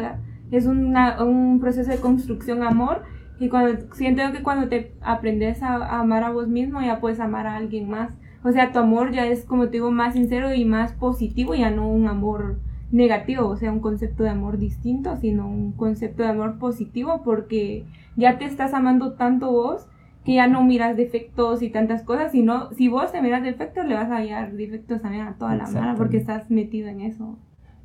[0.51, 3.01] es una- un proceso de construcción amor
[3.39, 7.19] y cuando siento que cuando te aprendes a, a amar a vos mismo ya puedes
[7.19, 8.12] amar a alguien más.
[8.43, 11.69] O sea, tu amor ya es, como te digo, más sincero y más positivo, ya
[11.69, 12.60] no un amor
[12.91, 17.86] negativo, o sea, un concepto de amor distinto, sino un concepto de amor positivo porque
[18.15, 19.88] ya te estás amando tanto vos
[20.23, 23.95] que ya no miras defectos y tantas cosas, sino si vos te miras defectos le
[23.95, 25.97] vas a hallar defectos también a toda la mano Exactamente.
[25.97, 27.38] porque estás metido en eso.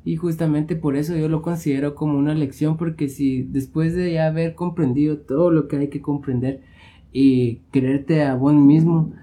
[0.05, 4.27] Y justamente por eso yo lo considero como una lección, porque si después de ya
[4.27, 6.61] haber comprendido todo lo que hay que comprender
[7.11, 9.13] y quererte a vos mismo,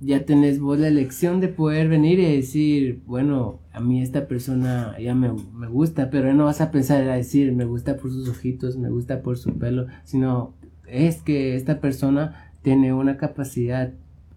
[0.00, 4.96] ya tenés vos la elección de poder venir y decir, bueno, a mí esta persona
[5.00, 8.28] ya me, me gusta, pero no vas a pensar a decir, me gusta por sus
[8.28, 10.54] ojitos, me gusta por su pelo, sino
[10.88, 13.92] es que esta persona tiene una capacidad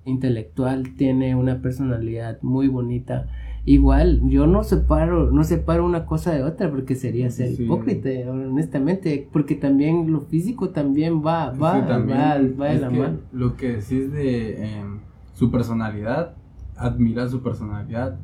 [0.05, 3.27] intelectual, tiene una personalidad muy bonita.
[3.67, 7.63] Igual, yo no separo, no separo una cosa de otra porque sería ser Sí.
[7.63, 12.81] hipócrita, honestamente, porque también lo físico también va, va, Sí, también, va, va de es
[12.81, 13.17] la mano.
[13.33, 14.99] Lo que decís de em,
[15.33, 16.35] su personalidad,
[16.77, 18.19] admirar su personalidad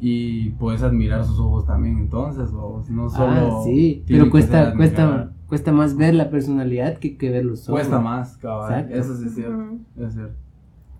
[0.00, 3.30] y puedes admirar sus ojos también entonces, o no solo...
[3.30, 7.80] ah, sí, pero cuesta, cuesta, cuesta más ver la personalidad que, que ver los ojos.
[7.80, 8.96] Cuesta más, cabal, Exacto.
[8.96, 9.80] eso sí es cierto, Ujú.
[9.98, 10.34] es cierto.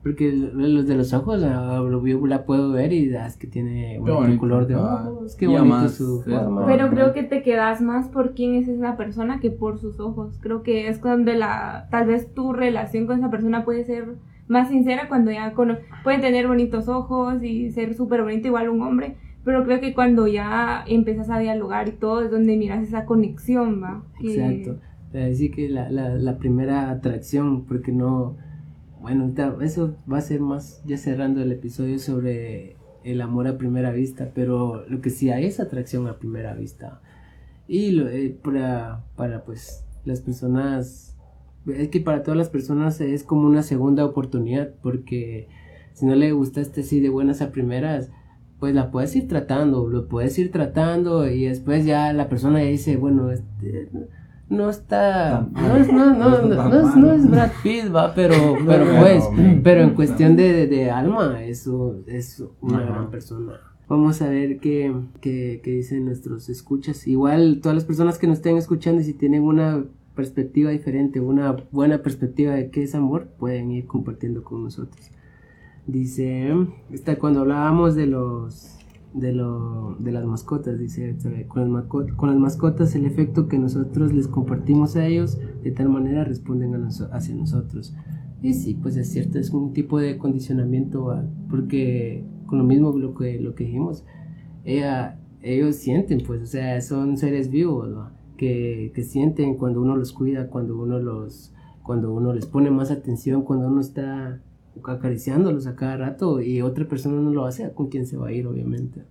[0.08, 3.98] Porque los de los ojos, ah, yo la puedo ver y ah, es que tiene
[3.98, 5.08] bonito, color de cabal.
[5.08, 6.64] ojos, qué bonito además, su forma.
[6.66, 10.38] Pero creo que te quedas más por quién es esa persona que por sus ojos.
[10.40, 14.14] Creo que es donde la, tal vez tu relación con esa persona puede ser
[14.48, 18.80] más sincera cuando ya cono pueden tener bonitos ojos y ser súper bonito igual un
[18.80, 23.04] hombre, pero creo que cuando ya empiezas a dialogar y todo es donde miras esa
[23.04, 24.04] conexión, ¿va?
[24.18, 24.78] Que- Exacto.
[25.12, 28.36] Así que la, la, la primera atracción, porque no.
[29.00, 29.32] Bueno,
[29.62, 34.32] eso va a ser más ya cerrando el episodio sobre el amor a primera vista,
[34.34, 37.00] pero lo que sí hay es atracción a primera vista.
[37.68, 41.16] Y lo, eh, para, para pues las personas,
[41.66, 45.48] es que para todas las personas es como una segunda oportunidad, porque
[45.92, 48.10] si no le gustaste así de buenas a primeras,
[48.58, 52.68] pues la puedes ir tratando, lo puedes ir tratando y después ya la persona ya
[52.68, 53.88] dice, bueno, este,
[54.48, 58.34] no está, no es, no, no, no, no es, no es Brad Pitt, va, pero,
[58.66, 59.24] pero pues,
[59.62, 62.92] pero en cuestión de, de alma, eso es una Ajá.
[62.92, 63.52] gran persona.
[63.88, 67.06] Vamos a ver qué, qué, qué dicen nuestros escuchas.
[67.06, 69.84] Igual todas las personas que nos estén escuchando y si tienen una
[70.14, 75.10] perspectiva diferente, una buena perspectiva de qué es amor, pueden ir compartiendo con nosotros.
[75.86, 76.52] Dice,
[76.90, 78.77] esta, cuando hablábamos de los
[79.20, 84.28] de lo de las mascotas, dice, sabe, con las, mascotas el efecto que nosotros les
[84.28, 86.74] compartimos a ellos de tal manera responden
[87.12, 87.94] hacia nosotros.
[88.42, 91.24] Y sí, pues es cierto, es un tipo de condicionamiento, ¿va?
[91.50, 94.04] porque con lo mismo lo que, lo que dijimos,
[94.64, 97.88] ellos sienten, pues, o sea, son seres vivos.
[98.36, 101.52] Que, que sienten cuando uno los cuida, cuando uno los,
[101.82, 104.40] cuando uno les pone más atención, cuando uno está
[104.86, 108.32] acariciándolos a cada rato y otra persona no lo hace, ¿con quién se va a
[108.32, 109.02] ir, obviamente?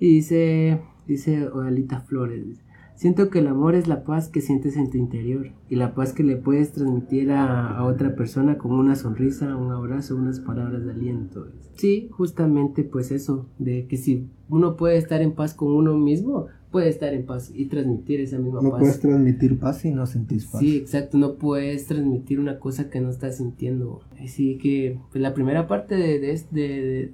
[0.00, 2.62] Y dice, dice Odalita Flores,
[2.94, 6.12] siento que el amor es la paz que sientes en tu interior y la paz
[6.12, 10.84] que le puedes transmitir a, a otra persona con una sonrisa, un abrazo, unas palabras
[10.84, 11.48] de aliento.
[11.74, 16.46] Sí, justamente pues eso, de que si uno puede estar en paz con uno mismo,
[16.70, 18.80] puede estar en paz y transmitir esa misma No paz.
[18.80, 20.60] puedes transmitir paz si no sentís paz.
[20.60, 24.00] Sí, exacto, no puedes transmitir una cosa que no estás sintiendo.
[24.22, 27.10] Así que pues, la primera parte de, de, de,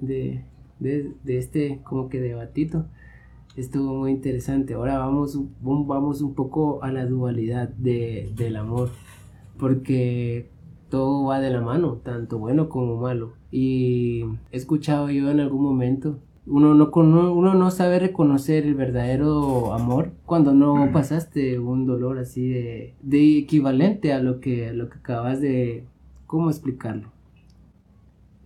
[0.79, 2.85] de, de- este como que debatito
[3.55, 4.73] estuvo muy interesante.
[4.73, 8.89] Ahora vamos, vamos un poco a la dualidad de, del amor,
[9.57, 10.49] porque
[10.89, 13.33] todo va de la mano, tanto bueno como malo.
[13.51, 16.91] Y he escuchado yo en algún momento uno no,
[17.33, 23.39] uno no sabe reconocer el verdadero amor cuando no pasaste un dolor así de, de
[23.39, 25.85] equivalente a lo que, a lo que acabas de...
[26.27, 27.09] ¿Cómo explicarlo?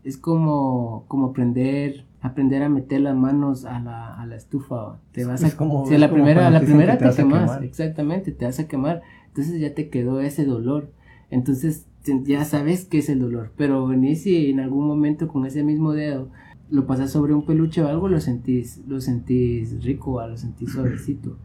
[0.04, 4.98] Es como, como aprender, aprender a meter las manos a la, a la estufa.
[5.12, 7.16] Te vas a, Es como- si a la primera, a la primera que te, a
[7.16, 7.64] quemas, quemar.
[7.64, 9.02] exactamente, te vas a quemar.
[9.28, 10.90] Entonces ya te quedó ese dolor.
[11.32, 11.86] Entonces
[12.24, 13.52] ya sabes qué es el dolor.
[13.58, 16.30] Pero venís y en algún momento con ese mismo dedo
[16.72, 21.38] lo pasas sobre un peluche o algo, lo sentís, lo sentís rico, lo sentís suavecito.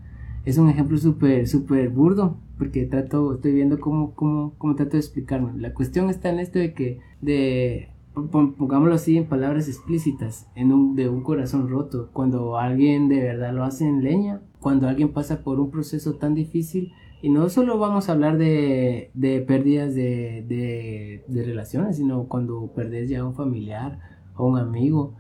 [0.44, 4.98] Es un ejemplo súper, súper burdo, porque trato, estoy viendo cómo, cómo, cómo trato de
[4.98, 5.58] explicarme.
[5.58, 10.72] La cuestión está en esto de que, de, pon- pongámoslo así en palabras explícitas, en
[10.72, 15.12] un, de un corazón roto, cuando alguien de verdad lo hace en leña, cuando alguien
[15.12, 19.94] pasa por un proceso tan difícil, y no solo vamos a hablar de, de pérdidas
[19.94, 23.98] de, de, de relaciones, sino cuando perdés ya un familiar,
[24.34, 25.14] a un amigo,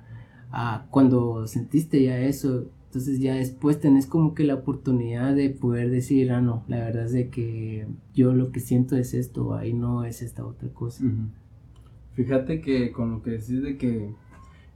[0.50, 5.90] a cuando sentiste ya eso, entonces ya después tenés como que la oportunidad de poder
[5.90, 9.72] decir, ah, no, la verdad es de que yo lo que siento es esto, ahí
[9.72, 11.04] no es esta otra cosa.
[12.12, 14.14] Fíjate que con lo que decís de que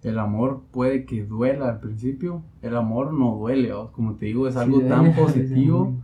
[0.02, 3.92] el amor puede que duela al principio, el amor no duele, ¿o?
[3.92, 5.94] como te digo, es algo Sí, tan positivo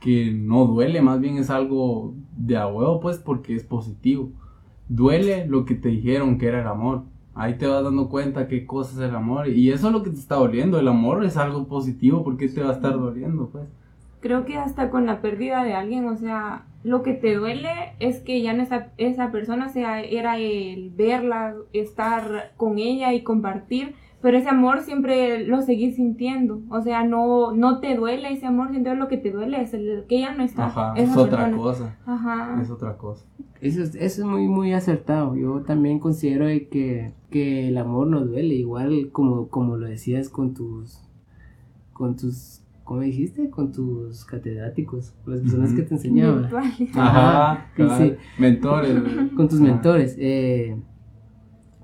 [0.00, 4.30] que no duele, más bien es algo de a huevo, pues, porque es positivo.
[4.88, 7.04] Duele lo que te dijeron que era el amor.
[7.34, 9.48] Ahí te vas dando cuenta qué cosa es el amor.
[9.48, 10.78] Y eso es lo que te está doliendo.
[10.78, 12.22] El amor es algo positivo.
[12.22, 13.64] ¿Por qué te va a estar doliendo, pues?
[14.20, 17.68] Creo que hasta con la pérdida de alguien, o sea, lo que te duele
[17.98, 23.22] es que ya no esa, esa persona, sea, era el verla, estar con ella y
[23.22, 23.94] compartir,
[24.24, 28.70] pero ese amor siempre lo seguís sintiendo, o sea, no, no te duele ese amor,
[28.70, 30.64] siento lo que te duele es el que ya no está.
[30.64, 31.56] Ajá, es otra persona.
[31.58, 31.98] cosa.
[32.06, 32.58] Ajá.
[32.62, 33.26] Es otra cosa.
[33.60, 35.36] Eso es, eso es muy, muy acertado.
[35.36, 40.30] Yo también considero de que, que el amor no duele, igual como, como lo decías
[40.30, 41.02] con tus,
[41.92, 43.50] con tus, ¿cómo dijiste?
[43.50, 46.48] Con tus catedráticos, con las personas que te enseñaban.
[46.94, 48.14] Ajá, sí, sí.
[48.38, 49.02] mentores.
[49.36, 49.68] con tus Ajá.
[49.70, 50.16] mentores.
[50.18, 50.78] eh,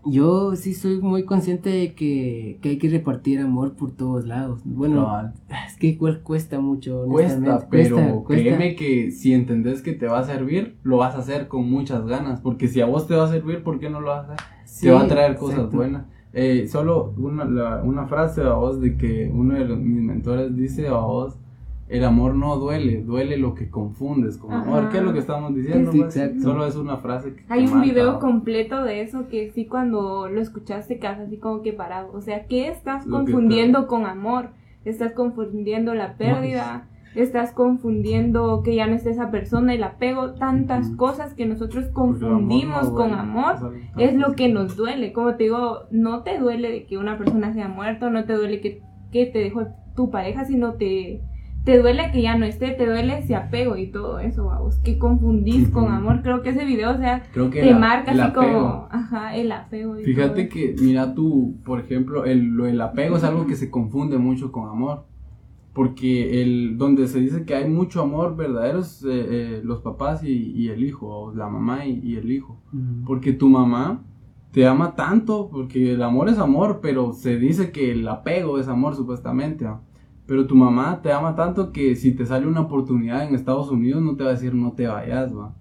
[0.06, 4.60] yo sí soy muy consciente de que, que hay que repartir amor por todos lados.
[4.64, 5.32] Bueno,
[5.66, 7.04] es que igual cuesta mucho.
[7.06, 8.42] Cuesta, pero Cuesta, cuesta.
[8.44, 12.06] créeme que si entendés que te va a servir, lo vas a hacer con muchas
[12.06, 12.40] ganas.
[12.40, 14.46] Porque si a vos te va a servir, ¿por qué no lo vas a hacer?
[14.64, 15.76] Sí, te va a traer cosas exacto.
[15.76, 16.06] buenas.
[16.32, 20.54] Eh, solo una, la- una frase a vos de que uno de los- mis mentores
[20.56, 21.36] dice a vos,
[21.90, 24.84] el amor no duele, duele lo que confundes con amor.
[24.84, 24.90] Ajá.
[24.90, 25.90] ¿Qué es lo que estamos diciendo?
[25.90, 26.16] Sí, pues?
[26.16, 26.42] exacto.
[26.42, 30.28] Solo es una frase que Hay que un video completo de eso que sí cuando
[30.28, 32.12] lo escuchaste quedas así como que parado.
[32.12, 34.50] O sea, ¿qué estás Lo que confundiendo con amor?
[34.84, 36.86] Estás confundiendo la pérdida,
[37.16, 41.92] estás confundiendo que ya no está esa persona, el apego, tantas cosas que nosotros amor
[41.92, 43.74] confundimos con amor.
[43.98, 45.12] Es lo que nos duele.
[45.12, 48.60] Como te digo, no te duele de que una persona sea muerta, no te duele
[48.60, 48.80] que,
[49.10, 49.66] que te dejó
[49.96, 51.20] tu pareja, sino te,
[51.64, 54.98] te duele que ya no esté, te duele ese apego y todo eso, vamos, que
[54.98, 56.22] confundís con amor.
[56.22, 58.52] Creo que ese video, o sea, Creo que te marca así apego.
[58.58, 59.94] como, ajá, el apego.
[59.98, 63.56] y todo Fíjate que, mira tú, por ejemplo, el, lo- el apego es algo que
[63.56, 65.04] se confunde mucho con amor.
[65.72, 70.24] Porque el, donde se dice que hay mucho amor verdadero es eh, eh, los papás
[70.24, 72.60] y, y el hijo, o la mamá y, y el hijo.
[73.06, 74.02] Porque tu mamá
[74.50, 78.66] te ama tanto, porque el amor es amor, pero se dice que el apego es
[78.66, 79.64] amor supuestamente.
[79.64, 79.80] ¿va?
[80.30, 84.00] Pero tu mamá te ama tanto que si te sale una oportunidad en Estados Unidos
[84.00, 85.56] no te va a decir no te vayas, va.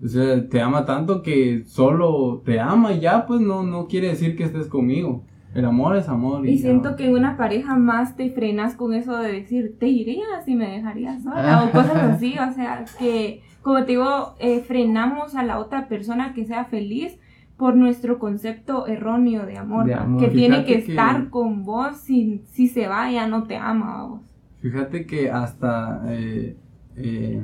[0.00, 4.10] O sea, te ama tanto que solo te ama y ya, pues no, no quiere
[4.10, 5.24] decir que estés conmigo.
[5.52, 6.46] El amor es amor.
[6.46, 10.46] Y siento que en una pareja más te frenas con eso de decir, te irías
[10.46, 15.34] y me dejarías sola, o cosas así, o sea, que, como te digo, eh, frenamos
[15.34, 17.18] a la otra persona que sea feliz
[17.58, 20.02] por nuestro concepto erróneo de amor, De ¿va?
[20.04, 20.20] amor.
[20.20, 24.00] que tiene que, que- estar con vos, si, si se va ya no te ama
[24.00, 24.20] a vos.
[24.60, 26.56] Fíjate que hasta eh,
[26.96, 27.42] eh,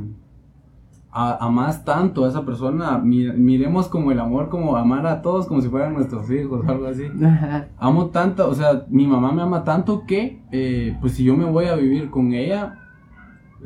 [1.13, 5.47] a- amás tanto a esa persona, mi- miremos como el amor, como amar a todos
[5.47, 7.05] como si fueran nuestros hijos o algo así.
[7.25, 7.67] Ajá.
[7.79, 11.45] Amo tanto, o sea, mi mamá me ama tanto que, eh, pues si yo me
[11.45, 12.79] voy a vivir con ella,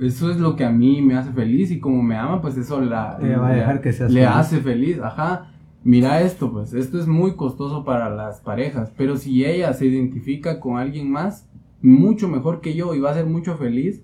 [0.00, 2.80] eso es lo que a mí me hace feliz y como me ama, pues eso
[2.80, 4.36] la, Ella va a le- dejar que seas le feliz.
[4.36, 5.46] hace feliz, ajá.
[5.88, 10.60] Mira esto, pues esto es muy costoso para las parejas, pero si ella se identifica
[10.60, 11.48] con alguien más,
[11.80, 14.02] mucho mejor que yo y va a ser mucho feliz,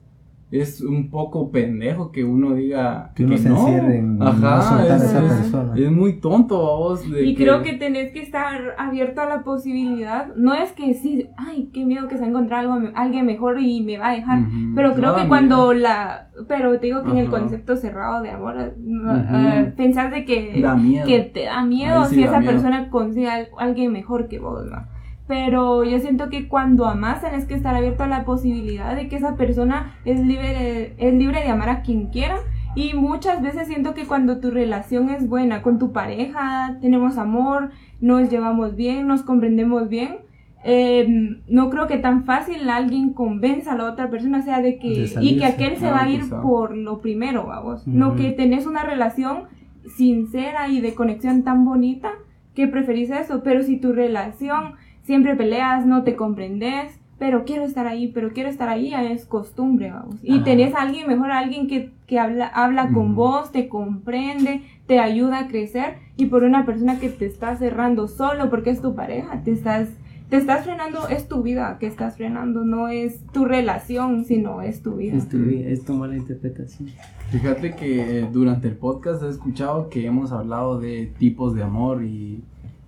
[0.61, 3.57] es un poco pendejo que uno diga Que uno se no.
[3.59, 5.73] encierre en no Ajá, a es, esa es- persona.
[5.77, 9.43] es muy tonto a vos de Y creo que tenés que estar abierto a la
[9.43, 10.35] posibilidad.
[10.37, 13.99] No es que sí, ay, qué miedo que se encontrar algo, alguien mejor y me
[13.99, 14.41] va a dejar.
[14.75, 15.29] Pero creo que mira.
[15.29, 16.29] cuando la.
[16.49, 20.61] Pero te digo que en el concepto cerrado de amor, eh, eh, pensás de que,
[20.61, 21.07] Da miedo.
[21.07, 22.53] que te da miedo sí si da esa miedo.
[22.53, 24.94] persona consigue al- alguien mejor que vos, ¿no?
[25.27, 29.17] Pero yo siento que cuando amas tenés que estar abierto a la posibilidad de que
[29.17, 32.37] esa persona es libre de, es libre de amar a quien quiera.
[32.77, 37.71] Y muchas veces siento que cuando tu relación es buena con tu pareja, tenemos amor,
[38.01, 40.17] nos llevamos bien, nos comprendemos bien,
[40.67, 41.07] eh,
[41.47, 45.09] no creo que tan fácil alguien convenza a la otra persona, o sea, de que,
[45.15, 46.41] De y que aquel se va a ir quizá.
[46.41, 47.87] por lo primero, vamos.
[47.87, 49.45] No que tenés una relación
[49.97, 52.13] sincera y de conexión tan bonita
[52.55, 54.75] que preferís eso, pero si tu relación
[55.05, 59.91] siempre peleas, no te comprendes, pero quiero estar ahí, pero quiero estar ahí, es costumbre,
[59.91, 60.17] vamos.
[60.23, 60.45] Y Ajá.
[60.45, 64.99] tenés a alguien mejor, a alguien que, que habla, habla con vos, te comprende, te
[64.99, 68.95] ayuda a crecer, y por una persona que te está cerrando solo porque es tu
[68.95, 69.89] pareja, te estás,
[70.29, 74.83] te estás frenando, es tu vida que estás frenando, no es tu relación, sino es
[74.83, 75.17] tu vida.
[75.17, 76.89] Es tu, es tu mala interpretación.
[77.31, 82.05] Fíjate que eh, durante el podcast he escuchado que hemos hablado de tipos de amor
[82.05, 82.43] y,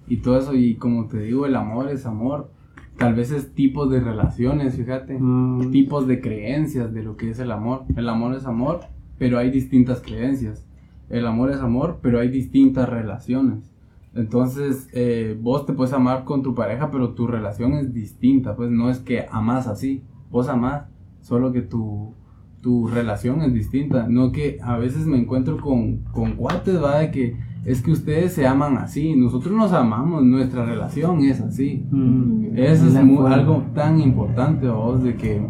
[0.08, 2.50] y todo eso y como te digo, el amor es amor.
[2.96, 5.18] Tal vez es tipos de relaciones, fíjate.
[5.18, 5.70] Mm.
[5.70, 7.84] Tipos de creencias de lo que es el amor.
[7.94, 8.80] El amor es amor,
[9.18, 10.66] pero hay distintas creencias.
[11.10, 13.70] El amor es amor, pero hay distintas relaciones.
[14.14, 18.56] Entonces, eh, vos te puedes amar con tu pareja, pero tu relación es distinta.
[18.56, 20.02] Pues no es que amas así.
[20.30, 20.86] Vos amás,
[21.20, 22.14] solo que tu,
[22.62, 24.08] tu relación es distinta.
[24.08, 27.36] No que a veces me encuentro con, con cuates, va, de que
[27.66, 29.16] es que ustedes se aman así.
[29.16, 31.84] Nosotros nos amamos, nuestra relación es así.
[31.90, 32.56] Mm.
[32.56, 35.44] Eso es algo tan importante a vos de que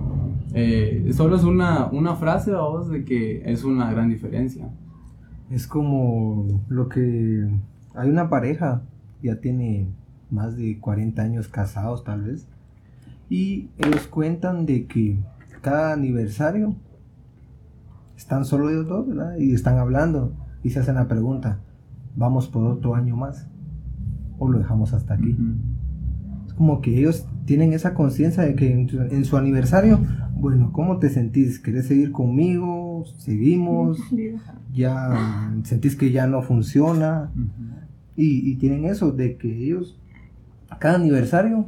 [0.55, 4.71] eh, solo es una, una frase vos de que es una gran diferencia.
[5.51, 7.51] Es como lo que
[7.95, 8.83] hay una pareja,
[9.23, 9.87] ya tiene
[10.31, 12.49] más de 40 años casados tal vez,
[13.29, 15.19] y ellos cuentan de que
[15.61, 16.75] cada aniversario
[18.17, 19.37] están solo ellos dos, ¿verdad?
[19.37, 21.61] Y están hablando y se hacen la pregunta,
[22.17, 23.47] ¿vamos por otro año más?
[24.39, 25.37] ¿O lo dejamos hasta aquí?
[26.47, 30.01] Es como que ellos tienen esa conciencia de que en, su- en su aniversario,
[30.35, 31.59] bueno, ¿cómo te sentís?
[31.61, 33.05] ¿Querés seguir conmigo?
[33.19, 33.99] ¿Seguimos?
[34.75, 37.31] ¿Ya sentís que ya no funciona?
[38.17, 39.99] Y, y tienen eso de que ellos,
[40.79, 41.67] cada aniversario,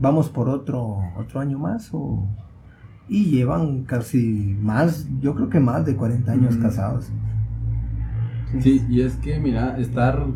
[0.00, 2.26] vamos por otro, otro año más o...
[3.08, 7.10] Y llevan casi más, yo creo que más de 40 años casados.
[8.60, 10.26] Sí, y es que, mira, estar.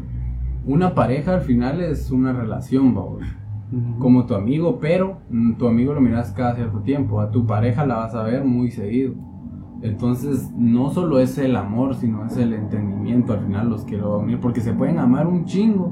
[0.65, 3.25] Una pareja al final es una relación, babos.
[3.99, 7.87] Como tu amigo, pero mm, tu amigo lo miras cada cierto tiempo, a tu pareja
[7.87, 9.15] la vas a ver muy seguido.
[9.81, 14.11] Entonces, no solo es el amor, sino es el entendimiento al final los que lo
[14.11, 15.91] va a unir, porque se pueden amar un chingo,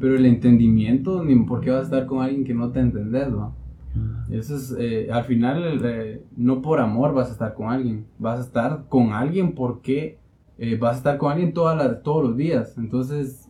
[0.00, 3.32] pero el entendimiento, ni por qué vas a estar con alguien que no te entendés,
[3.34, 3.52] ¿va?
[4.30, 8.38] Eso es, eh, al final, eh, no por amor vas a estar con alguien, vas
[8.38, 10.18] a estar con alguien porque
[10.58, 12.76] eh, vas a estar con alguien todas las- todos los días.
[12.78, 13.48] Entonces,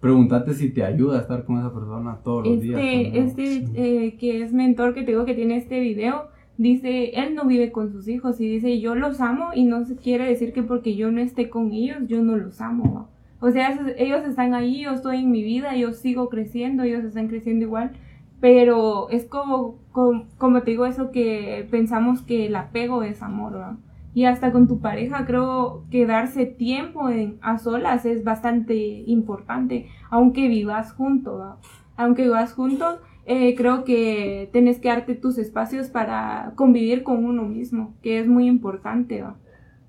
[0.00, 2.80] pregúntate si te ayuda a estar con esa persona todos los días.
[2.80, 3.68] Este, este
[4.06, 7.72] eh, que es mentor que te digo que tiene este video, dice, él no vive
[7.72, 11.10] con sus hijos y dice, yo los amo y no quiere decir que porque yo
[11.10, 13.08] no esté con ellos, yo no los amo.
[13.40, 17.28] O sea, ellos están ahí, yo estoy en mi vida, yo sigo creciendo, ellos están
[17.28, 17.92] creciendo igual,
[18.40, 23.56] pero es como, como, como te digo eso que pensamos que el apego es amor,
[23.56, 23.76] ¿va?
[24.14, 28.74] Y hasta con tu pareja creo que darse tiempo en- a solas es bastante
[29.06, 31.56] importante, aunque vivas juntos,
[31.96, 37.44] aunque vivas juntos, eh, creo que tienes que darte tus espacios para convivir con uno
[37.44, 39.22] mismo, que es muy importante.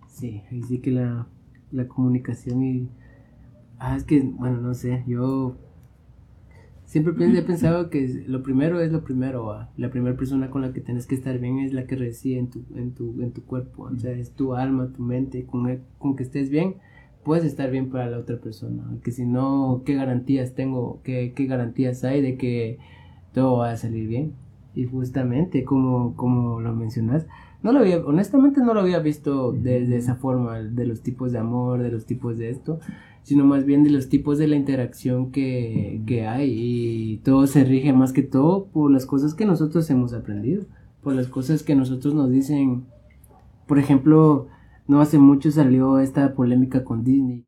[0.07, 1.28] Sí, ahí sí que la,
[1.72, 2.89] la comunicación y...
[3.80, 5.55] Ah, es que, bueno, no sé, yo
[6.91, 9.71] siempre he pensado que lo primero es lo primero, ¿va?
[9.77, 12.49] la primera persona con la que tienes que estar bien es la que reside en
[12.49, 15.81] tu, en tu, en tu cuerpo, o sea, es tu alma, tu mente, con, el-
[15.97, 16.75] con que estés bien,
[17.23, 21.45] puedes estar bien para la otra persona, que si no, ¿qué garantías tengo, qué, qué
[21.45, 22.77] garantías hay de que
[23.33, 24.33] todo va a salir bien?
[24.75, 27.27] Y justamente, como, como lo mencionas,
[27.64, 31.32] no lo había, honestamente no lo había visto de, de esa forma, de los tipos
[31.32, 32.80] de amor, de los tipos de esto,
[33.24, 37.64] sino más bien de los tipos de la interacción que, que hay y todo se
[37.64, 40.66] rige más que todo por las cosas que nosotros hemos aprendido,
[41.03, 42.86] por las cosas que nosotros nos dicen,
[43.68, 44.47] por ejemplo,
[44.88, 47.45] no hace mucho salió esta polémica con Disney.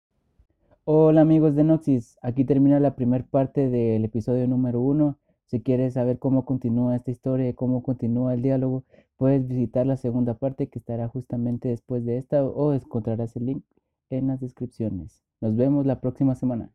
[0.85, 5.17] Hola amigos de Noxis, aquí termina la primera parte del episodio número uno.
[5.45, 8.83] Si quieres saber cómo continúa esta historia cómo continúa el diálogo,
[9.17, 13.63] puedes visitar la segunda parte que estará justamente después de esta o encontrarás el link
[14.09, 15.23] en las descripciones.
[15.41, 16.71] Nos vemos la próxima semana.